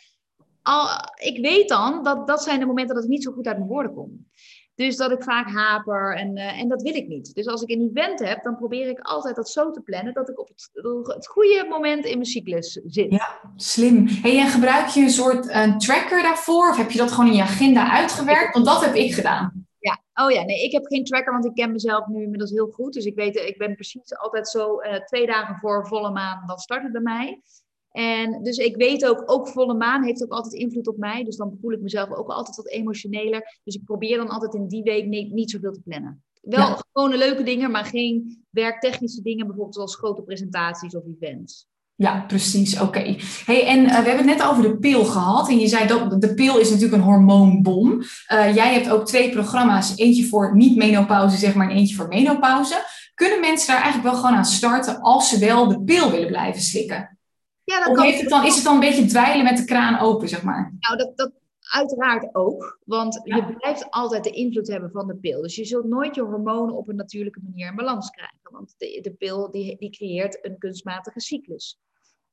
Al, 0.63 0.89
ik 1.15 1.39
weet 1.41 1.69
dan 1.69 2.03
dat 2.03 2.27
dat 2.27 2.43
zijn 2.43 2.61
de 2.61 2.67
momenten 2.67 2.95
dat 2.95 3.05
ik 3.05 3.11
niet 3.11 3.23
zo 3.23 3.33
goed 3.33 3.47
uit 3.47 3.57
mijn 3.57 3.69
woorden 3.69 3.95
kom. 3.95 4.27
Dus 4.79 4.97
dat 4.97 5.11
ik 5.11 5.23
vaak 5.23 5.51
haper 5.51 6.17
en, 6.17 6.37
uh, 6.37 6.61
en 6.61 6.69
dat 6.69 6.83
wil 6.83 6.95
ik 6.95 7.09
niet. 7.09 7.35
Dus 7.35 7.47
als 7.47 7.63
ik 7.63 7.71
een 7.71 7.91
event 7.91 8.19
heb, 8.19 8.43
dan 8.43 8.57
probeer 8.57 8.89
ik 8.89 9.01
altijd 9.01 9.37
dat 9.37 9.51
zo 9.51 9.71
te 9.71 9.81
plannen 9.81 10.15
dat 10.15 10.29
ik 10.29 10.41
op 10.41 10.49
het, 10.49 10.71
het 11.15 11.27
goede 11.27 11.67
moment 11.69 12.05
in 12.05 12.13
mijn 12.13 12.25
cyclus 12.25 12.81
zit. 12.85 13.11
Ja, 13.11 13.41
slim. 13.57 14.07
Hey, 14.09 14.39
en 14.39 14.49
gebruik 14.49 14.89
je 14.89 15.01
een 15.01 15.11
soort 15.11 15.47
uh, 15.47 15.77
tracker 15.77 16.23
daarvoor? 16.23 16.69
Of 16.69 16.77
heb 16.77 16.91
je 16.91 16.99
dat 16.99 17.13
gewoon 17.13 17.31
in 17.31 17.37
je 17.37 17.43
agenda 17.43 17.91
uitgewerkt? 17.91 18.53
Want 18.55 18.67
dat 18.67 18.85
heb 18.85 18.95
ik 18.95 19.15
gedaan. 19.15 19.67
Ja, 19.79 20.25
oh 20.25 20.31
ja, 20.31 20.43
nee, 20.43 20.65
ik 20.65 20.73
heb 20.73 20.87
geen 20.87 21.05
tracker, 21.05 21.33
want 21.33 21.45
ik 21.45 21.55
ken 21.55 21.73
mezelf 21.73 22.07
nu 22.07 22.23
inmiddels 22.23 22.51
heel 22.51 22.71
goed. 22.71 22.93
Dus 22.93 23.05
ik 23.05 23.15
weet, 23.15 23.37
ik 23.37 23.59
ben 23.59 23.75
precies 23.75 24.19
altijd 24.19 24.49
zo 24.49 24.83
uh, 24.83 24.95
twee 24.95 25.27
dagen 25.27 25.57
voor 25.57 25.87
volle 25.87 26.11
maan, 26.11 26.47
dan 26.47 26.59
start 26.59 26.83
het 26.83 26.93
bij 26.93 27.01
mij. 27.01 27.43
En 27.99 28.43
dus 28.43 28.57
ik 28.57 28.77
weet 28.77 29.07
ook, 29.07 29.23
ook 29.27 29.49
volle 29.49 29.75
maan 29.75 30.03
heeft 30.03 30.23
ook 30.23 30.33
altijd 30.33 30.55
invloed 30.55 30.89
op 30.89 30.97
mij. 30.97 31.25
Dus 31.25 31.37
dan 31.37 31.59
voel 31.61 31.73
ik 31.73 31.81
mezelf 31.81 32.11
ook 32.11 32.29
altijd 32.29 32.57
wat 32.57 32.69
emotioneler. 32.69 33.59
Dus 33.65 33.75
ik 33.75 33.85
probeer 33.85 34.17
dan 34.17 34.29
altijd 34.29 34.55
in 34.55 34.69
die 34.69 34.83
week 34.83 35.07
niet, 35.07 35.33
niet 35.33 35.51
zoveel 35.51 35.73
te 35.73 35.81
plannen. 35.81 36.23
Wel 36.41 36.69
ja. 36.69 36.79
gewone 36.93 37.17
leuke 37.17 37.43
dingen, 37.43 37.71
maar 37.71 37.85
geen 37.85 38.45
werktechnische 38.51 39.23
dingen, 39.23 39.47
bijvoorbeeld 39.47 39.75
zoals 39.75 39.97
grote 39.97 40.23
presentaties 40.23 40.97
of 40.97 41.03
events. 41.21 41.67
Ja, 41.95 42.25
precies. 42.27 42.81
Oké. 42.81 43.17
Hey, 43.45 43.67
en 43.67 43.79
uh, 43.79 43.89
we 43.89 43.95
hebben 44.09 44.29
het 44.29 44.39
net 44.39 44.47
over 44.47 44.63
de 44.63 44.79
pil 44.79 45.05
gehad. 45.05 45.49
En 45.49 45.59
je 45.59 45.69
zei 45.69 45.87
dat 45.87 46.21
de 46.21 46.35
pil 46.35 46.59
is 46.59 46.71
natuurlijk 46.71 47.03
een 47.03 47.09
hormoonbom. 47.09 47.93
Uh, 47.93 48.55
jij 48.55 48.75
hebt 48.75 48.91
ook 48.91 49.07
twee 49.07 49.31
programma's. 49.31 49.97
Eentje 49.97 50.25
voor 50.25 50.57
niet-menopauze, 50.57 51.37
zeg 51.37 51.55
maar, 51.55 51.71
en 51.71 51.77
eentje 51.77 51.95
voor 51.97 52.09
menopauze. 52.09 52.85
Kunnen 53.15 53.41
mensen 53.41 53.67
daar 53.67 53.83
eigenlijk 53.83 54.13
wel 54.13 54.21
gewoon 54.21 54.37
aan 54.37 54.45
starten 54.45 55.01
als 55.01 55.29
ze 55.29 55.39
wel 55.39 55.69
de 55.69 55.83
pil 55.83 56.11
willen 56.11 56.29
blijven 56.29 56.63
slikken? 56.63 57.18
Ja, 57.71 57.85
dat 57.85 57.97
of 57.97 58.03
heeft 58.03 58.21
het 58.21 58.29
dan, 58.29 58.45
is 58.45 58.55
het 58.55 58.65
dan 58.65 58.75
een 58.75 58.81
beetje 58.81 59.07
dweilen 59.07 59.45
met 59.45 59.57
de 59.57 59.65
kraan 59.65 59.99
open, 60.01 60.29
zeg 60.29 60.43
maar? 60.43 60.77
Nou, 60.79 60.97
dat, 60.97 61.17
dat 61.17 61.33
uiteraard 61.61 62.35
ook. 62.35 62.79
Want 62.85 63.21
je 63.25 63.57
blijft 63.59 63.91
altijd 63.91 64.25
de 64.25 64.31
invloed 64.31 64.69
hebben 64.69 64.91
van 64.91 65.07
de 65.07 65.17
pil. 65.17 65.43
Dus 65.43 65.57
je 65.57 65.65
zult 65.65 65.85
nooit 65.85 66.15
je 66.15 66.23
hormonen 66.23 66.77
op 66.77 66.89
een 66.89 66.97
natuurlijke 66.97 67.41
manier 67.43 67.69
in 67.69 67.77
balans 67.77 68.11
krijgen. 68.11 68.39
Want 68.43 68.75
de, 68.77 68.99
de 69.03 69.13
pil 69.13 69.51
die, 69.51 69.77
die 69.79 69.91
creëert 69.91 70.45
een 70.45 70.59
kunstmatige 70.59 71.21
cyclus. 71.21 71.79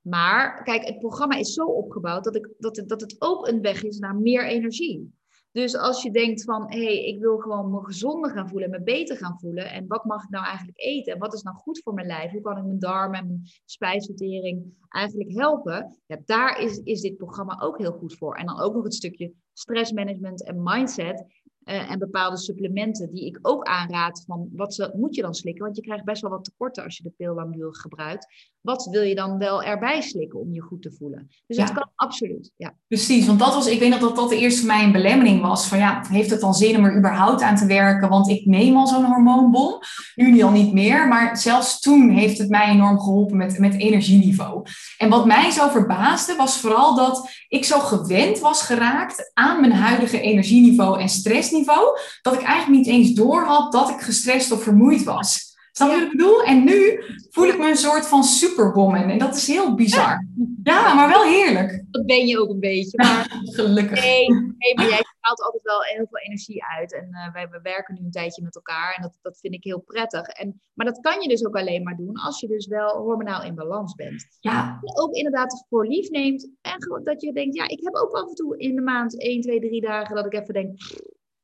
Maar 0.01 0.63
kijk, 0.63 0.85
het 0.85 0.99
programma 0.99 1.35
is 1.35 1.53
zo 1.53 1.65
opgebouwd 1.65 2.23
dat, 2.23 2.35
ik, 2.35 2.49
dat, 2.57 2.83
dat 2.85 3.01
het 3.01 3.15
ook 3.19 3.47
een 3.47 3.61
weg 3.61 3.83
is 3.83 3.99
naar 3.99 4.15
meer 4.15 4.45
energie. 4.45 5.13
Dus 5.55 5.77
als 5.77 6.03
je 6.03 6.11
denkt 6.11 6.43
van, 6.43 6.71
hé, 6.71 6.83
hey, 6.83 7.05
ik 7.05 7.19
wil 7.19 7.37
gewoon 7.37 7.71
me 7.71 7.85
gezonder 7.85 8.31
gaan 8.31 8.49
voelen, 8.49 8.69
me 8.69 8.83
beter 8.83 9.17
gaan 9.17 9.39
voelen. 9.39 9.71
En 9.71 9.87
wat 9.87 10.05
mag 10.05 10.23
ik 10.23 10.29
nou 10.29 10.45
eigenlijk 10.45 10.79
eten? 10.79 11.13
En 11.13 11.19
wat 11.19 11.33
is 11.33 11.41
nou 11.41 11.55
goed 11.57 11.81
voor 11.83 11.93
mijn 11.93 12.07
lijf? 12.07 12.31
Hoe 12.31 12.41
kan 12.41 12.57
ik 12.57 12.63
mijn 12.63 12.79
darmen 12.79 13.19
en 13.19 13.27
mijn 13.27 13.41
spijsvertering 13.65 14.73
eigenlijk 14.89 15.31
helpen? 15.31 15.99
Ja, 16.05 16.17
daar 16.25 16.61
is, 16.61 16.77
is 16.77 17.01
dit 17.01 17.17
programma 17.17 17.59
ook 17.61 17.77
heel 17.77 17.91
goed 17.91 18.17
voor. 18.17 18.35
En 18.35 18.45
dan 18.45 18.59
ook 18.59 18.73
nog 18.73 18.83
het 18.83 18.93
stukje 18.93 19.33
stressmanagement 19.53 20.43
en 20.43 20.63
mindset. 20.63 21.25
Uh, 21.63 21.91
en 21.91 21.99
bepaalde 21.99 22.37
supplementen 22.37 23.11
die 23.11 23.25
ik 23.25 23.39
ook 23.41 23.63
aanraad 23.63 24.23
van 24.25 24.49
wat 24.51 24.73
ze, 24.73 24.91
moet 24.95 25.15
je 25.15 25.21
dan 25.21 25.33
slikken? 25.33 25.63
Want 25.63 25.75
je 25.75 25.81
krijgt 25.81 26.05
best 26.05 26.21
wel 26.21 26.31
wat 26.31 26.43
tekorten 26.43 26.83
als 26.83 26.97
je 26.97 27.03
de 27.03 27.13
pil 27.17 27.71
gebruikt. 27.71 28.27
Wat 28.65 28.87
wil 28.91 29.01
je 29.01 29.15
dan 29.15 29.37
wel 29.37 29.63
erbij 29.63 30.01
slikken 30.01 30.39
om 30.39 30.53
je 30.53 30.61
goed 30.61 30.81
te 30.81 30.91
voelen? 30.91 31.29
Dus 31.47 31.57
ja. 31.57 31.65
dat 31.65 31.73
kan 31.73 31.91
absoluut. 31.95 32.51
Ja. 32.55 32.73
Precies, 32.87 33.25
want 33.25 33.39
dat 33.39 33.53
was, 33.53 33.67
ik 33.67 33.79
weet 33.79 33.89
nog 33.89 33.99
dat 33.99 34.15
dat 34.15 34.29
de 34.29 34.37
eerste 34.37 34.59
voor 34.59 34.67
mij 34.67 34.83
een 34.83 34.91
belemmering 34.91 35.41
was. 35.41 35.67
Van 35.67 35.77
ja, 35.77 36.01
heeft 36.09 36.29
het 36.29 36.39
dan 36.39 36.53
zin 36.53 36.77
om 36.77 36.85
er 36.85 36.97
überhaupt 36.97 37.41
aan 37.41 37.55
te 37.55 37.65
werken? 37.65 38.09
Want 38.09 38.29
ik 38.29 38.45
neem 38.45 38.77
al 38.77 38.87
zo'n 38.87 39.05
hormoonbom. 39.05 39.79
Nu 40.15 40.41
al 40.41 40.51
niet 40.51 40.73
meer, 40.73 41.07
maar 41.07 41.37
zelfs 41.37 41.79
toen 41.79 42.09
heeft 42.09 42.37
het 42.37 42.49
mij 42.49 42.69
enorm 42.69 42.99
geholpen 42.99 43.37
met, 43.37 43.59
met 43.59 43.73
energieniveau. 43.73 44.65
En 44.97 45.09
wat 45.09 45.25
mij 45.25 45.51
zo 45.51 45.69
verbaasde 45.69 46.35
was 46.35 46.59
vooral 46.59 46.95
dat 46.95 47.29
ik 47.47 47.65
zo 47.65 47.79
gewend 47.79 48.39
was 48.39 48.61
geraakt 48.61 49.31
aan 49.33 49.59
mijn 49.59 49.73
huidige 49.73 50.21
energieniveau 50.21 50.99
en 50.99 51.09
stressniveau 51.09 51.99
dat 52.21 52.33
ik 52.33 52.41
eigenlijk 52.41 52.85
niet 52.85 52.95
eens 52.95 53.13
door 53.13 53.43
had 53.43 53.71
dat 53.71 53.89
ik 53.89 54.01
gestrest 54.01 54.51
of 54.51 54.63
vermoeid 54.63 55.03
was. 55.03 55.54
Snap 55.77 55.89
je 55.89 55.95
wat 55.95 56.05
ik 56.05 56.11
bedoel? 56.11 56.43
En 56.43 56.63
nu 56.63 57.03
voel 57.29 57.47
ik 57.47 57.57
me 57.57 57.69
een 57.69 57.75
soort 57.75 58.07
van 58.07 58.23
superwoman. 58.23 59.09
En 59.09 59.17
dat 59.17 59.35
is 59.35 59.47
heel 59.47 59.75
bizar. 59.75 60.27
Ja, 60.63 60.93
maar 60.93 61.09
wel 61.09 61.23
heerlijk. 61.23 61.83
Dat 61.91 62.05
ben 62.05 62.27
je 62.27 62.39
ook 62.39 62.49
een 62.49 62.59
beetje. 62.59 62.97
Maar... 62.97 63.39
Gelukkig. 63.57 64.01
Nee, 64.01 64.29
nee, 64.29 64.75
maar 64.75 64.89
jij 64.89 65.03
haalt 65.19 65.41
altijd 65.41 65.63
wel 65.63 65.81
heel 65.81 66.07
veel 66.09 66.19
energie 66.19 66.63
uit. 66.63 66.93
En 66.93 67.07
uh, 67.11 67.33
wij 67.33 67.49
we 67.49 67.59
werken 67.61 67.93
nu 67.93 68.05
een 68.05 68.11
tijdje 68.11 68.43
met 68.43 68.55
elkaar. 68.55 68.93
En 68.93 69.01
dat, 69.01 69.17
dat 69.21 69.39
vind 69.39 69.53
ik 69.53 69.63
heel 69.63 69.79
prettig. 69.79 70.27
En, 70.27 70.61
maar 70.73 70.85
dat 70.85 70.99
kan 70.99 71.21
je 71.21 71.27
dus 71.27 71.45
ook 71.45 71.55
alleen 71.55 71.83
maar 71.83 71.95
doen 71.95 72.15
als 72.15 72.39
je 72.39 72.47
dus 72.47 72.67
wel 72.67 72.97
hormonaal 72.97 73.43
in 73.43 73.55
balans 73.55 73.95
bent. 73.95 74.27
Ja. 74.39 74.79
En 74.81 74.99
ook 75.01 75.13
inderdaad 75.13 75.65
voor 75.69 75.87
lief 75.87 76.09
neemt. 76.09 76.49
En 76.61 77.03
dat 77.03 77.21
je 77.21 77.33
denkt, 77.33 77.55
ja, 77.55 77.67
ik 77.67 77.79
heb 77.83 77.95
ook 77.95 78.11
af 78.11 78.27
en 78.27 78.35
toe 78.35 78.57
in 78.57 78.75
de 78.75 78.81
maand 78.81 79.21
1, 79.21 79.41
2, 79.41 79.59
3 79.59 79.81
dagen 79.81 80.15
dat 80.15 80.25
ik 80.25 80.33
even 80.33 80.53
denk 80.53 80.77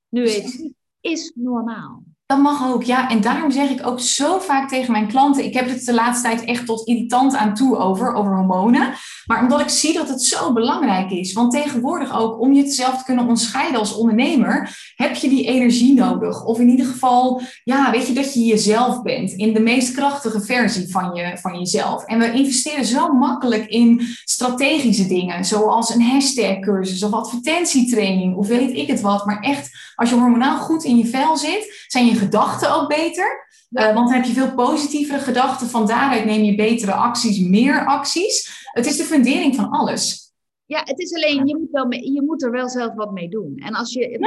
nu 0.09 0.25
even, 0.25 0.75
is 1.01 1.31
normaal. 1.35 2.03
Dat 2.31 2.39
mag 2.39 2.67
ook, 2.73 2.83
ja. 2.83 3.09
En 3.09 3.21
daarom 3.21 3.51
zeg 3.51 3.69
ik 3.69 3.87
ook 3.87 3.99
zo 3.99 4.39
vaak 4.39 4.69
tegen 4.69 4.91
mijn 4.91 5.07
klanten: 5.07 5.43
ik 5.43 5.53
heb 5.53 5.69
het 5.69 5.85
de 5.85 5.93
laatste 5.93 6.27
tijd 6.27 6.43
echt 6.43 6.65
tot 6.65 6.87
irritant 6.87 7.35
aan 7.35 7.53
toe 7.53 7.77
over, 7.77 8.13
over 8.13 8.35
hormonen. 8.35 8.93
Maar 9.25 9.41
omdat 9.41 9.61
ik 9.61 9.69
zie 9.69 9.93
dat 9.93 10.09
het 10.09 10.23
zo 10.23 10.53
belangrijk 10.53 11.11
is. 11.11 11.33
Want 11.33 11.51
tegenwoordig 11.51 12.19
ook, 12.19 12.39
om 12.39 12.53
je 12.53 12.67
zelf 12.67 12.97
te 12.97 13.03
kunnen 13.03 13.23
onderscheiden 13.23 13.79
als 13.79 13.95
ondernemer, 13.95 14.77
heb 14.95 15.15
je 15.15 15.29
die 15.29 15.45
energie 15.45 15.93
nodig. 15.93 16.45
Of 16.45 16.59
in 16.59 16.69
ieder 16.69 16.85
geval, 16.85 17.41
ja, 17.63 17.91
weet 17.91 18.07
je, 18.07 18.13
dat 18.13 18.33
je 18.33 18.39
jezelf 18.39 19.01
bent. 19.01 19.31
In 19.31 19.53
de 19.53 19.59
meest 19.59 19.93
krachtige 19.93 20.41
versie 20.41 20.91
van, 20.91 21.15
je, 21.15 21.37
van 21.37 21.59
jezelf. 21.59 22.05
En 22.05 22.19
we 22.19 22.31
investeren 22.31 22.85
zo 22.85 23.13
makkelijk 23.13 23.65
in 23.65 24.01
strategische 24.23 25.07
dingen, 25.07 25.45
zoals 25.45 25.95
een 25.95 26.01
hashtag-cursus 26.01 27.03
of 27.03 27.11
advertentietraining 27.11 28.35
of 28.35 28.47
weet 28.47 28.75
ik 28.75 28.87
het 28.87 29.01
wat. 29.01 29.25
Maar 29.25 29.39
echt, 29.39 29.69
als 29.95 30.09
je 30.09 30.15
hormonaal 30.15 30.57
goed 30.57 30.83
in 30.83 30.97
je 30.97 31.05
vel 31.05 31.37
zit, 31.37 31.85
zijn 31.87 32.05
je 32.05 32.15
gedachten 32.23 32.75
ook 32.75 32.87
beter. 32.87 33.49
Uh, 33.69 33.93
want 33.93 34.09
dan 34.09 34.11
heb 34.11 34.25
je 34.25 34.33
veel 34.33 34.53
positievere 34.53 35.19
gedachten. 35.19 35.67
Van 35.67 35.87
daaruit 35.87 36.25
neem 36.25 36.43
je 36.43 36.55
betere 36.55 36.91
acties, 36.91 37.39
meer 37.39 37.85
acties. 37.85 38.67
Het 38.71 38.85
is 38.85 38.97
de 38.97 39.03
fundering 39.03 39.55
van 39.55 39.69
alles. 39.69 40.33
Ja, 40.65 40.81
het 40.83 40.99
is 40.99 41.13
alleen, 41.13 41.47
je 41.47 41.57
moet, 41.57 41.71
wel 41.71 41.91
je 41.91 42.21
moet 42.21 42.43
er 42.43 42.51
wel 42.51 42.69
zelf 42.69 42.93
wat 42.93 43.11
mee 43.11 43.29
doen. 43.29 43.57
En 43.57 43.73
als 43.73 43.93
je 43.93 44.17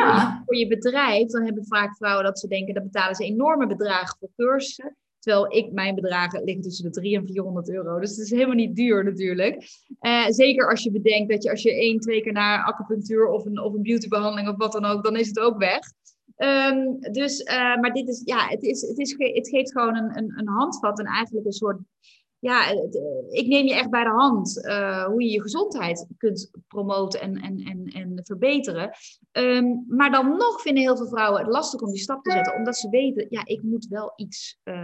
voor 0.44 0.56
je 0.56 0.66
bedrijf, 0.66 1.26
dan 1.26 1.44
hebben 1.44 1.66
vaak 1.66 1.96
vrouwen 1.96 2.24
dat 2.24 2.38
ze 2.38 2.48
denken, 2.48 2.74
dat 2.74 2.82
betalen 2.82 3.14
ze 3.14 3.24
enorme 3.24 3.66
bedragen 3.66 4.16
voor 4.18 4.28
cursussen. 4.36 4.96
Terwijl 5.18 5.56
ik, 5.56 5.72
mijn 5.72 5.94
bedragen 5.94 6.44
liggen 6.44 6.62
tussen 6.62 6.84
de 6.84 6.90
300 6.90 7.28
en 7.28 7.34
400 7.34 7.70
euro. 7.70 8.00
Dus 8.00 8.10
het 8.10 8.18
is 8.18 8.30
helemaal 8.30 8.54
niet 8.54 8.76
duur 8.76 9.04
natuurlijk. 9.04 9.68
Uh, 10.00 10.26
zeker 10.28 10.70
als 10.70 10.82
je 10.82 10.90
bedenkt 10.90 11.30
dat 11.30 11.42
je 11.42 11.50
als 11.50 11.62
je 11.62 11.74
één, 11.74 12.00
twee 12.00 12.22
keer 12.22 12.32
naar 12.32 12.64
acupunctuur 12.64 13.26
of 13.26 13.44
een, 13.44 13.60
of 13.60 13.74
een 13.74 13.82
beautybehandeling 13.82 14.48
of 14.48 14.56
wat 14.56 14.72
dan 14.72 14.84
ook, 14.84 15.04
dan 15.04 15.16
is 15.16 15.28
het 15.28 15.38
ook 15.38 15.58
weg. 15.58 15.78
Um, 16.36 17.00
dus, 17.00 17.40
uh, 17.40 17.76
maar 17.76 17.92
dit 17.92 18.08
is, 18.08 18.22
ja, 18.24 18.48
het, 18.48 18.62
is, 18.62 18.80
het, 18.80 18.98
is, 18.98 19.14
het 19.18 19.48
geeft 19.48 19.72
gewoon 19.72 19.96
een, 19.96 20.16
een, 20.16 20.38
een 20.38 20.48
handvat 20.48 20.98
en 20.98 21.06
eigenlijk 21.06 21.46
een 21.46 21.52
soort 21.52 21.78
ja, 22.44 22.70
ik 23.30 23.46
neem 23.46 23.66
je 23.66 23.74
echt 23.74 23.90
bij 23.90 24.04
de 24.04 24.10
hand 24.10 24.66
uh, 24.66 25.04
hoe 25.04 25.22
je 25.22 25.30
je 25.30 25.42
gezondheid 25.42 26.06
kunt 26.18 26.50
promoten 26.68 27.20
en, 27.20 27.36
en, 27.36 27.58
en, 27.58 27.90
en 27.92 28.20
verbeteren. 28.22 28.90
Um, 29.32 29.84
maar 29.88 30.10
dan 30.10 30.28
nog 30.28 30.60
vinden 30.60 30.82
heel 30.82 30.96
veel 30.96 31.08
vrouwen 31.08 31.40
het 31.40 31.52
lastig 31.52 31.80
om 31.80 31.90
die 31.90 32.00
stap 32.00 32.22
te 32.22 32.30
zetten, 32.30 32.54
omdat 32.54 32.76
ze 32.76 32.88
weten, 32.88 33.26
ja, 33.30 33.40
ik 33.44 33.62
moet 33.62 33.86
wel 33.86 34.12
iets 34.16 34.58
uh, 34.64 34.74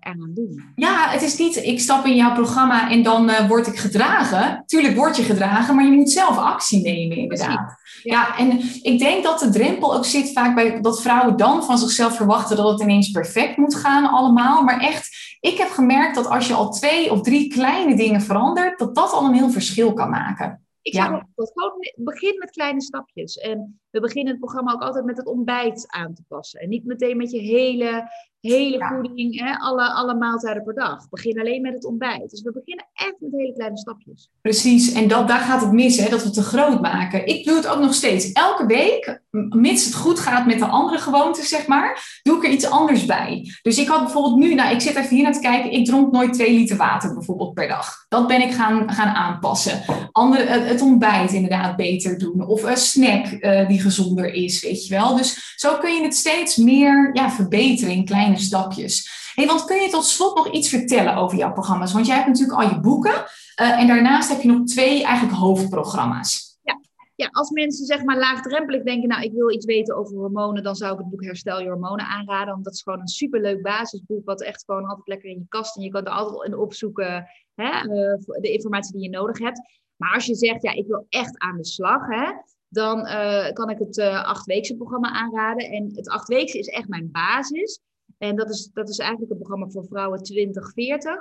eraan 0.00 0.30
doen. 0.34 0.72
Ja, 0.74 1.08
het 1.08 1.22
is 1.22 1.38
niet, 1.38 1.56
ik 1.56 1.80
stap 1.80 2.04
in 2.04 2.16
jouw 2.16 2.34
programma 2.34 2.90
en 2.90 3.02
dan 3.02 3.30
uh, 3.30 3.48
word 3.48 3.66
ik 3.66 3.76
gedragen. 3.76 4.62
Tuurlijk 4.66 4.96
word 4.96 5.16
je 5.16 5.22
gedragen, 5.22 5.74
maar 5.74 5.84
je 5.84 5.92
moet 5.92 6.10
zelf 6.10 6.38
actie 6.38 6.82
nemen, 6.82 7.16
inderdaad. 7.16 7.76
Ja. 8.02 8.12
ja, 8.12 8.38
en 8.38 8.60
ik 8.82 8.98
denk 8.98 9.24
dat 9.24 9.38
de 9.38 9.50
drempel 9.50 9.94
ook 9.94 10.04
zit 10.04 10.32
vaak 10.32 10.54
bij 10.54 10.80
dat 10.80 11.02
vrouwen 11.02 11.36
dan 11.36 11.64
van 11.64 11.78
zichzelf 11.78 12.16
verwachten 12.16 12.56
dat 12.56 12.70
het 12.70 12.80
ineens 12.80 13.10
perfect 13.10 13.56
moet 13.56 13.74
gaan 13.74 14.10
allemaal. 14.10 14.62
Maar 14.62 14.80
echt, 14.80 15.27
ik 15.40 15.58
heb 15.58 15.68
gemerkt 15.68 16.14
dat 16.14 16.26
als 16.26 16.48
je 16.48 16.54
al 16.54 16.70
twee 16.70 17.10
of 17.12 17.20
drie 17.20 17.52
kleine 17.52 17.96
dingen 17.96 18.20
verandert, 18.20 18.78
dat 18.78 18.94
dat 18.94 19.12
al 19.12 19.24
een 19.24 19.34
heel 19.34 19.50
verschil 19.50 19.92
kan 19.92 20.10
maken. 20.10 20.62
Ik 20.82 20.92
ja. 20.92 21.26
gewoon 21.34 21.86
begin 21.96 22.38
met 22.38 22.50
kleine 22.50 22.82
stapjes. 22.82 23.36
En 23.36 23.80
we 23.90 24.00
beginnen 24.00 24.32
het 24.32 24.40
programma 24.40 24.72
ook 24.72 24.82
altijd 24.82 25.04
met 25.04 25.16
het 25.16 25.26
ontbijt 25.26 25.84
aan 25.88 26.14
te 26.14 26.22
passen. 26.28 26.60
En 26.60 26.68
niet 26.68 26.84
meteen 26.84 27.16
met 27.16 27.30
je 27.30 27.38
hele 27.38 28.10
hele 28.40 28.86
voeding, 28.94 29.40
hè, 29.40 29.56
alle, 29.56 29.92
alle 29.92 30.14
maaltijden 30.14 30.64
per 30.64 30.74
dag. 30.74 31.08
Begin 31.08 31.40
alleen 31.40 31.62
met 31.62 31.74
het 31.74 31.84
ontbijt. 31.84 32.30
Dus 32.30 32.42
we 32.42 32.52
beginnen 32.52 32.86
echt 32.94 33.14
met 33.18 33.32
hele 33.32 33.52
kleine 33.52 33.78
stapjes. 33.78 34.30
Precies, 34.40 34.92
en 34.92 35.08
dat, 35.08 35.28
daar 35.28 35.40
gaat 35.40 35.60
het 35.60 35.72
mis, 35.72 35.96
hè, 35.96 36.10
dat 36.10 36.18
we 36.18 36.24
het 36.24 36.34
te 36.34 36.42
groot 36.42 36.80
maken. 36.80 37.26
Ik 37.26 37.44
doe 37.44 37.56
het 37.56 37.66
ook 37.66 37.80
nog 37.80 37.94
steeds. 37.94 38.32
Elke 38.32 38.66
week, 38.66 39.20
mits 39.48 39.84
het 39.84 39.94
goed 39.94 40.18
gaat 40.18 40.46
met 40.46 40.58
de 40.58 40.66
andere 40.66 40.98
gewoontes, 40.98 41.48
zeg 41.48 41.66
maar, 41.66 42.20
doe 42.22 42.36
ik 42.36 42.44
er 42.44 42.50
iets 42.50 42.70
anders 42.70 43.04
bij. 43.04 43.54
Dus 43.62 43.78
ik 43.78 43.88
had 43.88 44.02
bijvoorbeeld 44.02 44.36
nu, 44.36 44.54
nou, 44.54 44.74
ik 44.74 44.80
zit 44.80 44.96
even 44.96 45.16
hier 45.16 45.22
naar 45.22 45.32
te 45.32 45.40
kijken, 45.40 45.72
ik 45.72 45.84
dronk 45.84 46.12
nooit 46.12 46.32
twee 46.32 46.52
liter 46.52 46.76
water 46.76 47.14
bijvoorbeeld 47.14 47.54
per 47.54 47.68
dag. 47.68 48.06
Dat 48.08 48.26
ben 48.26 48.42
ik 48.42 48.52
gaan, 48.52 48.92
gaan 48.92 49.14
aanpassen. 49.14 49.82
Andere, 50.12 50.42
het 50.42 50.80
ontbijt 50.80 51.32
inderdaad 51.32 51.76
beter 51.76 52.18
doen. 52.18 52.46
Of 52.46 52.62
een 52.62 52.76
snack 52.76 53.26
uh, 53.26 53.68
die 53.68 53.80
gezonder 53.80 54.32
is, 54.32 54.62
weet 54.62 54.86
je 54.86 54.94
wel. 54.94 55.16
Dus 55.16 55.54
zo 55.56 55.78
kun 55.78 55.94
je 55.94 56.02
het 56.02 56.14
steeds 56.14 56.56
meer 56.56 57.10
ja, 57.12 57.30
verbeteren 57.30 57.94
in 57.94 58.04
kleine 58.04 58.37
stapjes. 58.38 59.16
Hey, 59.34 59.46
want 59.46 59.64
kun 59.64 59.82
je 59.82 59.88
tot 59.88 60.04
slot 60.04 60.36
nog 60.36 60.50
iets 60.50 60.68
vertellen 60.68 61.16
over 61.16 61.38
jouw 61.38 61.52
programma's? 61.52 61.92
Want 61.92 62.06
jij 62.06 62.14
hebt 62.16 62.28
natuurlijk 62.28 62.60
al 62.60 62.68
je 62.68 62.80
boeken 62.80 63.14
uh, 63.60 63.80
en 63.80 63.86
daarnaast 63.86 64.28
heb 64.28 64.40
je 64.40 64.48
nog 64.48 64.64
twee 64.66 65.04
eigenlijk 65.04 65.36
hoofdprogramma's. 65.36 66.58
Ja. 66.62 66.80
ja, 67.14 67.28
als 67.30 67.50
mensen 67.50 67.86
zeg 67.86 68.04
maar 68.04 68.18
laagdrempelig 68.18 68.82
denken, 68.82 69.08
nou 69.08 69.22
ik 69.22 69.32
wil 69.32 69.50
iets 69.50 69.66
weten 69.66 69.96
over 69.96 70.16
hormonen, 70.16 70.62
dan 70.62 70.76
zou 70.76 70.92
ik 70.92 70.98
het 70.98 71.10
boek 71.10 71.24
Herstel 71.24 71.60
je 71.60 71.68
hormonen 71.68 72.06
aanraden. 72.06 72.52
Want 72.52 72.64
dat 72.64 72.74
is 72.74 72.82
gewoon 72.82 73.00
een 73.00 73.08
superleuk 73.08 73.62
basisboek, 73.62 74.24
wat 74.24 74.42
echt 74.42 74.64
gewoon 74.66 74.86
altijd 74.86 75.08
lekker 75.08 75.30
in 75.30 75.38
je 75.38 75.46
kast 75.48 75.76
en 75.76 75.82
je 75.82 75.90
kan 75.90 76.04
er 76.04 76.12
altijd 76.12 76.46
in 76.46 76.58
opzoeken 76.58 77.28
hè, 77.54 77.82
uh, 77.82 78.40
de 78.40 78.52
informatie 78.52 78.92
die 78.92 79.02
je 79.02 79.16
nodig 79.16 79.38
hebt. 79.38 79.60
Maar 79.96 80.14
als 80.14 80.26
je 80.26 80.34
zegt, 80.34 80.62
ja 80.62 80.72
ik 80.72 80.86
wil 80.86 81.06
echt 81.08 81.38
aan 81.38 81.56
de 81.56 81.64
slag, 81.64 82.06
hè, 82.06 82.32
dan 82.68 82.98
uh, 82.98 83.52
kan 83.52 83.70
ik 83.70 83.78
het 83.78 83.96
uh, 83.96 84.24
achtweekse 84.24 84.76
programma 84.76 85.10
aanraden. 85.10 85.70
En 85.70 85.90
het 85.94 86.08
achtweekse 86.08 86.58
is 86.58 86.68
echt 86.68 86.88
mijn 86.88 87.10
basis. 87.10 87.80
En 88.18 88.36
dat 88.36 88.50
is, 88.50 88.70
dat 88.72 88.88
is 88.88 88.98
eigenlijk 88.98 89.30
een 89.30 89.38
programma 89.38 89.68
voor 89.68 89.86
vrouwen 89.86 90.22
2040. 90.22 91.14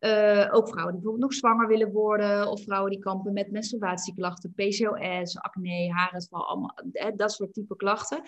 Uh, 0.00 0.42
eh, 0.42 0.54
ook 0.54 0.68
vrouwen 0.68 0.94
die 0.94 1.02
bijvoorbeeld 1.02 1.30
nog 1.30 1.34
zwanger 1.34 1.68
willen 1.68 1.92
worden, 1.92 2.50
of 2.50 2.62
vrouwen 2.62 2.90
die 2.90 3.00
kampen 3.00 3.32
met 3.32 3.50
menstruatieklachten, 3.50 4.52
PCOS, 4.54 5.38
acne, 5.38 5.92
haaruitval, 5.92 6.48
allemaal 6.48 6.74
dat 7.16 7.32
soort 7.32 7.52
type 7.52 7.76
klachten. 7.76 8.22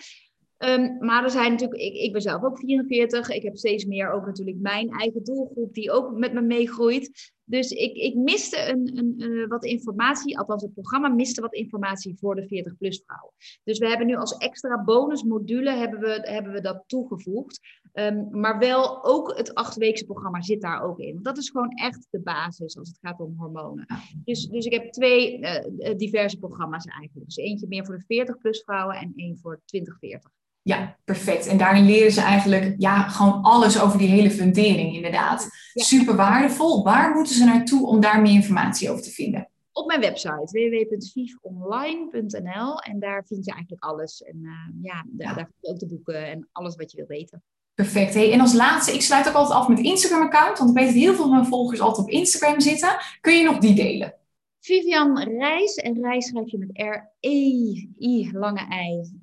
Um, 0.57 0.97
maar 0.99 1.23
er 1.23 1.29
zijn 1.29 1.51
natuurlijk, 1.51 1.81
ik, 1.81 1.93
ik 1.93 2.11
ben 2.11 2.21
zelf 2.21 2.43
ook 2.43 2.59
44. 2.59 3.29
Ik 3.29 3.43
heb 3.43 3.57
steeds 3.57 3.85
meer 3.85 4.11
ook 4.11 4.25
natuurlijk 4.25 4.57
mijn 4.59 4.89
eigen 4.89 5.23
doelgroep 5.23 5.73
die 5.73 5.91
ook 5.91 6.17
met 6.17 6.33
me 6.33 6.41
meegroeit. 6.41 7.31
Dus 7.51 7.71
ik, 7.71 7.95
ik 7.95 8.15
miste 8.15 8.69
een, 8.69 8.97
een, 8.97 9.31
uh, 9.31 9.47
wat 9.47 9.65
informatie, 9.65 10.37
althans 10.37 10.63
het 10.63 10.73
programma 10.73 11.07
miste 11.07 11.41
wat 11.41 11.53
informatie 11.53 12.17
voor 12.17 12.35
de 12.35 12.43
40-plus 12.43 13.01
vrouwen. 13.05 13.33
Dus 13.63 13.77
we 13.77 13.87
hebben 13.87 14.07
nu 14.07 14.15
als 14.15 14.37
extra 14.37 14.83
bonusmodule 14.83 15.71
hebben 15.71 15.99
we, 15.99 16.19
hebben 16.21 16.51
we 16.51 16.61
dat 16.61 16.83
toegevoegd. 16.87 17.59
Um, 17.93 18.27
maar 18.39 18.59
wel 18.59 19.03
ook 19.03 19.37
het 19.37 19.53
achtweekse 19.53 20.05
programma 20.05 20.41
zit 20.41 20.61
daar 20.61 20.81
ook 20.81 20.99
in. 20.99 21.13
Want 21.13 21.25
dat 21.25 21.37
is 21.37 21.49
gewoon 21.49 21.69
echt 21.69 22.07
de 22.09 22.21
basis 22.21 22.77
als 22.77 22.87
het 22.87 22.97
gaat 23.01 23.19
om 23.19 23.35
hormonen. 23.37 23.85
Dus, 24.23 24.47
dus 24.47 24.65
ik 24.65 24.73
heb 24.73 24.91
twee 24.91 25.39
uh, 25.39 25.95
diverse 25.97 26.37
programma's 26.37 26.85
eigenlijk. 26.85 27.25
Dus 27.25 27.37
eentje 27.37 27.67
meer 27.67 27.85
voor 27.85 28.03
de 28.07 28.27
40-plus 28.27 28.61
vrouwen 28.63 28.95
en 28.95 29.13
één 29.15 29.37
voor 29.37 29.61
2040. 29.65 30.31
Ja, 30.63 30.97
perfect. 31.05 31.47
En 31.47 31.57
daarin 31.57 31.85
leren 31.85 32.11
ze 32.11 32.21
eigenlijk 32.21 32.75
ja, 32.77 33.07
gewoon 33.07 33.41
alles 33.41 33.81
over 33.81 33.97
die 33.97 34.07
hele 34.07 34.31
fundering, 34.31 34.95
inderdaad. 34.95 35.49
Super 35.73 36.15
waardevol. 36.15 36.83
Waar 36.83 37.15
moeten 37.15 37.35
ze 37.35 37.45
naartoe 37.45 37.87
om 37.87 37.99
daar 37.99 38.21
meer 38.21 38.33
informatie 38.33 38.89
over 38.89 39.03
te 39.03 39.09
vinden? 39.09 39.49
Op 39.71 39.87
mijn 39.87 39.99
website 39.99 40.49
www.vivonline.nl 40.51 42.79
en 42.79 42.99
daar 42.99 43.25
vind 43.25 43.45
je 43.45 43.51
eigenlijk 43.51 43.83
alles. 43.83 44.23
En 44.23 44.37
uh, 44.41 44.51
ja, 44.81 45.05
daar, 45.07 45.35
daar 45.35 45.45
vind 45.45 45.57
je 45.59 45.69
ook 45.69 45.79
de 45.79 45.87
boeken 45.87 46.27
en 46.27 46.47
alles 46.51 46.75
wat 46.75 46.91
je 46.91 46.97
wil 46.97 47.07
weten. 47.07 47.43
Perfect. 47.73 48.13
Hey, 48.13 48.31
en 48.31 48.39
als 48.39 48.53
laatste, 48.53 48.93
ik 48.93 49.01
sluit 49.01 49.27
ook 49.27 49.33
altijd 49.33 49.59
af 49.59 49.67
met 49.67 49.79
Instagram-account, 49.79 50.57
want 50.57 50.69
ik 50.69 50.75
weet 50.75 50.85
dat 50.85 50.95
heel 50.95 51.13
veel 51.13 51.23
van 51.23 51.31
mijn 51.31 51.45
volgers 51.45 51.79
altijd 51.79 52.07
op 52.07 52.13
Instagram 52.13 52.59
zitten. 52.59 52.97
Kun 53.21 53.37
je 53.37 53.43
nog 53.43 53.57
die 53.57 53.75
delen? 53.75 54.15
Vivian 54.59 55.19
Reis, 55.19 55.75
en 55.75 56.01
Reis 56.01 56.27
schrijf 56.27 56.51
je 56.51 56.57
met 56.57 56.69
R-E-I, 56.73 58.29
lange 58.33 58.67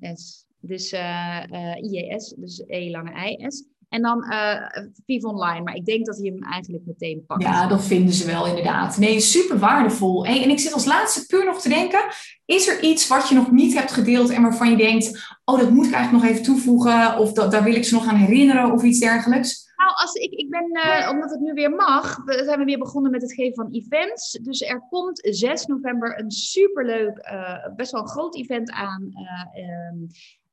I-S. 0.01 0.47
Dus 0.61 0.93
uh, 0.93 1.43
uh, 1.51 1.91
IES, 1.91 2.33
dus 2.37 2.63
E 2.67 2.89
lange 2.89 3.37
IS. 3.37 3.65
En 3.89 4.01
dan 4.01 4.25
uh, 5.07 5.25
Online, 5.25 5.63
maar 5.63 5.75
ik 5.75 5.85
denk 5.85 6.05
dat 6.05 6.17
hij 6.17 6.25
hem 6.25 6.43
eigenlijk 6.43 6.85
meteen 6.85 7.23
pakt. 7.27 7.43
Ja, 7.43 7.67
dat 7.67 7.83
vinden 7.83 8.13
ze 8.13 8.25
wel 8.25 8.47
inderdaad. 8.47 8.97
Nee, 8.97 9.19
super 9.19 9.59
waardevol. 9.59 10.25
Hey, 10.25 10.43
en 10.43 10.49
ik 10.49 10.59
zit 10.59 10.73
als 10.73 10.85
laatste 10.85 11.25
puur 11.25 11.45
nog 11.45 11.61
te 11.61 11.69
denken, 11.69 11.99
is 12.45 12.67
er 12.67 12.83
iets 12.83 13.07
wat 13.07 13.29
je 13.29 13.35
nog 13.35 13.51
niet 13.51 13.73
hebt 13.73 13.91
gedeeld 13.91 14.29
en 14.29 14.41
waarvan 14.41 14.69
je 14.69 14.77
denkt, 14.77 15.37
oh, 15.45 15.59
dat 15.59 15.69
moet 15.69 15.85
ik 15.85 15.93
eigenlijk 15.93 16.23
nog 16.23 16.33
even 16.33 16.45
toevoegen, 16.45 17.17
of 17.17 17.33
dat, 17.33 17.51
daar 17.51 17.63
wil 17.63 17.75
ik 17.75 17.85
ze 17.85 17.93
nog 17.93 18.07
aan 18.07 18.15
herinneren 18.15 18.71
of 18.71 18.83
iets 18.83 18.99
dergelijks? 18.99 19.67
Nou, 19.75 19.91
als 19.95 20.13
ik, 20.13 20.31
ik 20.31 20.49
ben, 20.49 20.77
uh, 20.77 21.09
omdat 21.11 21.29
het 21.29 21.39
nu 21.39 21.53
weer 21.53 21.71
mag, 21.71 22.25
we 22.25 22.43
zijn 22.43 22.59
we 22.59 22.65
weer 22.65 22.77
begonnen 22.77 23.11
met 23.11 23.21
het 23.21 23.33
geven 23.33 23.55
van 23.55 23.71
events. 23.71 24.39
Dus 24.41 24.61
er 24.61 24.85
komt 24.89 25.19
6 25.21 25.65
november 25.65 26.19
een 26.19 26.31
superleuk, 26.31 27.29
uh, 27.31 27.75
best 27.75 27.91
wel 27.91 28.01
een 28.01 28.07
groot 28.07 28.35
event 28.35 28.71
aan. 28.71 29.11
Uh, 29.13 29.93
um, 29.93 30.07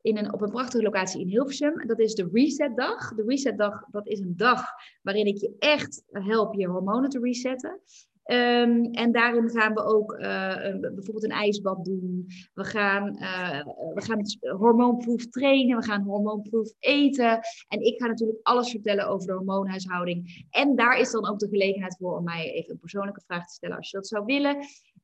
in 0.07 0.17
een, 0.17 0.33
op 0.33 0.41
een 0.41 0.51
prachtige 0.51 0.83
locatie 0.83 1.21
in 1.21 1.29
Hilversum. 1.29 1.87
Dat 1.87 1.99
is 1.99 2.15
de 2.15 2.29
Reset 2.33 2.77
Dag. 2.77 3.15
De 3.15 3.25
Reset 3.27 3.59
Dag, 3.59 3.85
dat 3.91 4.07
is 4.07 4.21
een 4.21 4.37
dag 4.37 4.65
waarin 5.03 5.27
ik 5.27 5.37
je 5.37 5.57
echt 5.59 6.03
help 6.11 6.55
je 6.55 6.67
hormonen 6.67 7.11
te 7.11 7.21
resetten. 7.21 7.81
Um, 8.25 8.85
en 8.85 9.13
daarin 9.13 9.51
gaan 9.51 9.75
we 9.75 9.85
ook 9.85 10.13
uh, 10.13 10.79
bijvoorbeeld 10.81 11.25
een 11.25 11.31
ijsbad 11.31 11.85
doen. 11.85 12.27
We 12.55 12.65
gaan, 12.65 13.17
uh, 13.21 13.65
we 13.95 14.03
gaan 14.03 14.23
hormoonproef 14.59 15.29
trainen. 15.29 15.77
We 15.77 15.85
gaan 15.85 16.03
hormoonproef 16.03 16.73
eten. 16.79 17.41
En 17.69 17.81
ik 17.81 18.01
ga 18.01 18.07
natuurlijk 18.07 18.39
alles 18.43 18.71
vertellen 18.71 19.09
over 19.09 19.27
de 19.27 19.33
hormoonhuishouding. 19.33 20.47
En 20.51 20.77
daar 20.77 20.99
is 20.99 21.11
dan 21.11 21.29
ook 21.29 21.39
de 21.39 21.49
gelegenheid 21.49 21.97
voor 21.97 22.17
om 22.17 22.25
mij 22.25 22.53
even 22.53 22.73
een 22.73 22.79
persoonlijke 22.79 23.23
vraag 23.27 23.47
te 23.47 23.55
stellen 23.55 23.77
als 23.77 23.91
je 23.91 23.97
dat 23.97 24.07
zou 24.07 24.25
willen. 24.25 24.57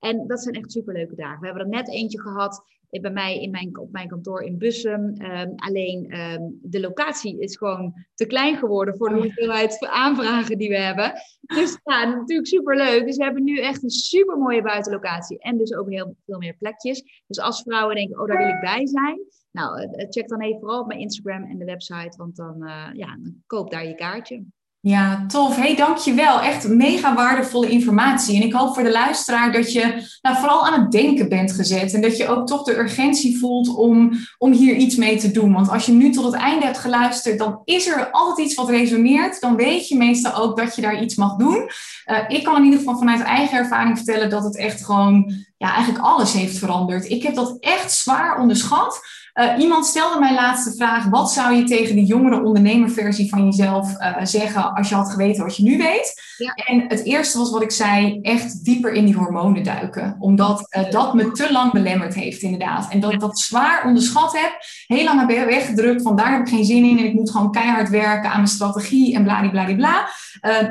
En 0.03 0.27
dat 0.27 0.43
zijn 0.43 0.55
echt 0.55 0.73
superleuke 0.73 1.15
dagen. 1.15 1.41
We 1.41 1.47
hebben 1.47 1.65
er 1.65 1.71
net 1.71 1.89
eentje 1.89 2.21
gehad 2.21 2.65
bij 3.01 3.11
mij 3.11 3.41
in 3.41 3.51
mijn, 3.51 3.79
op 3.79 3.93
mijn 3.93 4.09
kantoor 4.09 4.43
in 4.43 4.59
Bussum. 4.59 5.23
Um, 5.23 5.53
alleen 5.57 6.19
um, 6.19 6.59
de 6.63 6.81
locatie 6.81 7.39
is 7.39 7.57
gewoon 7.57 7.95
te 8.15 8.27
klein 8.27 8.57
geworden 8.57 8.97
voor 8.97 9.09
de 9.09 9.15
oh 9.15 9.23
hoeveelheid 9.23 9.87
aanvragen 9.87 10.59
die 10.59 10.69
we 10.69 10.79
hebben. 10.79 11.13
Dus 11.41 11.79
ja, 11.85 12.05
natuurlijk 12.05 12.49
superleuk. 12.49 13.07
Dus 13.07 13.17
we 13.17 13.25
hebben 13.25 13.45
nu 13.45 13.59
echt 13.59 13.83
een 13.83 13.91
super 13.91 14.39
mooie 14.39 14.63
buitenlocatie 14.63 15.39
en 15.39 15.59
dus 15.59 15.75
ook 15.75 15.91
heel 15.91 16.17
veel 16.27 16.39
meer 16.39 16.57
plekjes. 16.59 17.23
Dus 17.27 17.39
als 17.39 17.63
vrouwen 17.63 17.95
denken, 17.95 18.21
oh 18.21 18.27
daar 18.27 18.39
wil 18.39 18.49
ik 18.49 18.61
bij 18.61 18.87
zijn. 18.87 19.21
Nou, 19.51 19.81
eh, 19.81 20.03
eh, 20.03 20.11
check 20.11 20.29
dan 20.29 20.41
even 20.41 20.61
vooral 20.61 20.81
op 20.81 20.87
mijn 20.87 21.01
Instagram 21.01 21.45
en 21.45 21.59
de 21.59 21.65
website, 21.65 22.17
want 22.17 22.37
dan, 22.37 22.57
uh, 22.59 22.89
ja, 22.93 23.07
dan 23.07 23.43
koop 23.47 23.71
daar 23.71 23.87
je 23.87 23.95
kaartje. 23.95 24.45
Ja, 24.85 25.25
tof. 25.29 25.57
Hey, 25.57 25.77
dankjewel. 25.77 26.41
Echt 26.41 26.69
mega 26.69 27.15
waardevolle 27.15 27.69
informatie. 27.69 28.37
En 28.37 28.47
ik 28.47 28.53
hoop 28.53 28.75
voor 28.75 28.83
de 28.83 28.91
luisteraar 28.91 29.53
dat 29.53 29.73
je 29.73 30.09
nou, 30.23 30.37
vooral 30.37 30.67
aan 30.67 30.81
het 30.81 30.91
denken 30.93 31.29
bent 31.29 31.53
gezet. 31.53 31.95
En 31.95 32.01
dat 32.01 32.17
je 32.17 32.29
ook 32.29 32.47
toch 32.47 32.63
de 32.63 32.79
urgentie 32.79 33.39
voelt 33.39 33.75
om, 33.77 34.13
om 34.39 34.53
hier 34.53 34.75
iets 34.75 34.97
mee 34.97 35.17
te 35.17 35.31
doen. 35.31 35.53
Want 35.53 35.69
als 35.69 35.87
je 35.87 35.93
nu 35.93 36.11
tot 36.11 36.25
het 36.25 36.35
einde 36.35 36.65
hebt 36.65 36.79
geluisterd, 36.79 37.39
dan 37.39 37.61
is 37.65 37.87
er 37.87 38.11
altijd 38.11 38.47
iets 38.47 38.55
wat 38.55 38.69
resoneert. 38.69 39.41
Dan 39.41 39.57
weet 39.57 39.89
je 39.89 39.97
meestal 39.97 40.35
ook 40.35 40.57
dat 40.57 40.77
je 40.77 40.83
daar 40.83 41.03
iets 41.03 41.15
mag 41.15 41.37
doen. 41.37 41.71
Uh, 42.07 42.19
ik 42.29 42.45
kan 42.45 42.57
in 42.57 42.65
ieder 42.65 42.79
geval 42.79 42.99
vanuit 42.99 43.23
eigen 43.23 43.59
ervaring 43.59 43.97
vertellen 43.97 44.31
dat 44.31 44.45
het 44.45 44.57
echt 44.57 44.85
gewoon, 44.85 45.33
ja, 45.59 45.75
eigenlijk 45.75 46.05
alles 46.05 46.33
heeft 46.33 46.59
veranderd. 46.59 47.11
Ik 47.11 47.23
heb 47.23 47.35
dat 47.35 47.57
echt 47.61 47.93
zwaar 47.93 48.41
onderschat. 48.41 49.01
Uh, 49.35 49.59
iemand 49.59 49.87
stelde 49.87 50.19
mij 50.19 50.35
laatst 50.35 50.65
de 50.65 50.77
vraag: 50.77 51.05
wat 51.05 51.33
zou 51.33 51.55
je 51.55 51.65
tegen 51.65 51.95
de 51.95 52.05
jongere 52.05 52.43
ondernemerversie 52.43 53.29
van 53.29 53.45
jezelf 53.45 54.01
uh, 54.01 54.17
zeggen 54.23 54.75
als 54.75 54.89
je 54.89 54.95
had 54.95 55.11
geweten 55.11 55.45
wat 55.45 55.57
je 55.57 55.63
nu 55.63 55.79
weet? 55.79 56.23
Ja. 56.37 56.55
En 56.55 56.85
het 56.89 57.05
eerste 57.05 57.39
was 57.39 57.51
wat 57.51 57.63
ik 57.63 57.71
zei: 57.71 58.21
echt 58.21 58.65
dieper 58.65 58.93
in 58.93 59.05
die 59.05 59.15
hormonen 59.15 59.63
duiken. 59.63 60.17
Omdat 60.19 60.77
uh, 60.77 60.91
dat 60.91 61.15
me 61.15 61.31
te 61.31 61.53
lang 61.53 61.73
belemmerd 61.73 62.15
heeft, 62.15 62.43
inderdaad. 62.43 62.91
En 62.91 63.01
dat 63.01 63.13
ik 63.13 63.21
dat 63.21 63.39
zwaar 63.39 63.87
onderschat 63.87 64.33
heb, 64.33 64.53
heel 64.87 65.05
lang 65.05 65.29
heb 65.29 65.47
weggedrukt 65.47 66.03
van 66.03 66.17
daar 66.17 66.33
heb 66.33 66.41
ik 66.41 66.49
geen 66.49 66.65
zin 66.65 66.85
in 66.85 66.99
en 66.99 67.05
ik 67.05 67.15
moet 67.15 67.31
gewoon 67.31 67.53
keihard 67.53 67.89
werken 67.89 68.31
aan 68.31 68.37
mijn 68.37 68.49
strategie 68.49 69.15
en 69.15 69.23
bladibladibla. 69.23 70.09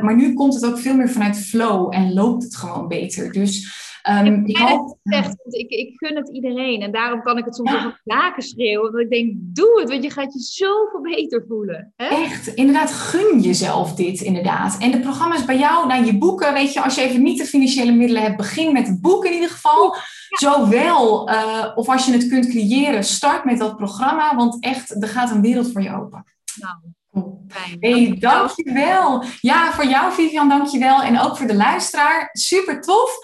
Maar 0.01 0.15
nu 0.15 0.33
komt 0.33 0.53
het 0.53 0.65
ook 0.65 0.79
veel 0.79 0.95
meer 0.95 1.09
vanuit 1.09 1.37
flow 1.37 1.93
en 1.93 2.13
loopt 2.13 2.43
het 2.43 2.55
gewoon 2.55 2.87
beter. 2.87 3.31
Dus 3.31 3.79
Um, 4.09 4.45
ik, 4.45 4.57
hoop, 4.57 4.97
zegt, 5.03 5.35
ik, 5.45 5.69
ik 5.69 5.93
gun 5.95 6.15
het 6.15 6.29
iedereen. 6.29 6.81
En 6.81 6.91
daarom 6.91 7.21
kan 7.21 7.37
ik 7.37 7.45
het 7.45 7.55
soms 7.55 7.71
ja. 7.71 7.87
op 7.87 8.01
daken 8.03 8.43
schreeuwen. 8.43 8.91
Want 8.91 9.03
ik 9.03 9.09
denk, 9.09 9.33
doe 9.35 9.79
het, 9.79 9.89
want 9.89 10.03
je 10.03 10.09
gaat 10.09 10.33
je 10.33 10.39
zoveel 10.39 11.01
beter 11.01 11.45
voelen. 11.47 11.93
Hè? 11.95 12.05
Echt, 12.05 12.47
inderdaad, 12.47 12.91
gun 12.91 13.39
jezelf 13.39 13.95
dit 13.95 14.21
inderdaad. 14.21 14.77
En 14.77 14.91
de 14.91 14.99
programma's 14.99 15.45
bij 15.45 15.57
jou, 15.57 15.87
nou 15.87 16.05
je 16.05 16.17
boeken, 16.17 16.53
weet 16.53 16.73
je, 16.73 16.81
als 16.81 16.95
je 16.95 17.01
even 17.01 17.23
niet 17.23 17.37
de 17.37 17.45
financiële 17.45 17.91
middelen 17.91 18.21
hebt, 18.21 18.37
begin 18.37 18.73
met 18.73 18.87
het 18.87 19.01
boek 19.01 19.25
in 19.25 19.33
ieder 19.33 19.49
geval. 19.49 19.95
Zowel, 20.29 21.29
uh, 21.29 21.71
of 21.75 21.89
als 21.89 22.05
je 22.05 22.11
het 22.11 22.27
kunt 22.27 22.47
creëren, 22.47 23.03
start 23.03 23.45
met 23.45 23.57
dat 23.57 23.75
programma. 23.75 24.35
Want 24.35 24.63
echt, 24.63 25.03
er 25.03 25.09
gaat 25.09 25.31
een 25.31 25.41
wereld 25.41 25.71
voor 25.71 25.81
je 25.81 25.95
open. 25.95 26.23
Nou, 26.59 26.75
Fijn. 27.47 27.77
Hey, 27.79 28.15
dankjewel. 28.19 29.23
Ja, 29.39 29.73
voor 29.73 29.85
jou 29.85 30.13
Vivian, 30.13 30.49
dankjewel. 30.49 31.01
En 31.01 31.19
ook 31.19 31.37
voor 31.37 31.47
de 31.47 31.55
luisteraar. 31.55 32.29
Super 32.31 32.81
tof. 32.81 33.17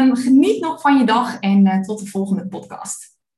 Um, 0.00 0.16
geniet 0.16 0.60
nog 0.60 0.80
van 0.80 0.98
je 0.98 1.04
dag 1.04 1.38
en 1.38 1.66
uh, 1.66 1.80
tot 1.80 1.98
de 1.98 2.06
volgende 2.06 2.46
podcast. 2.46 3.17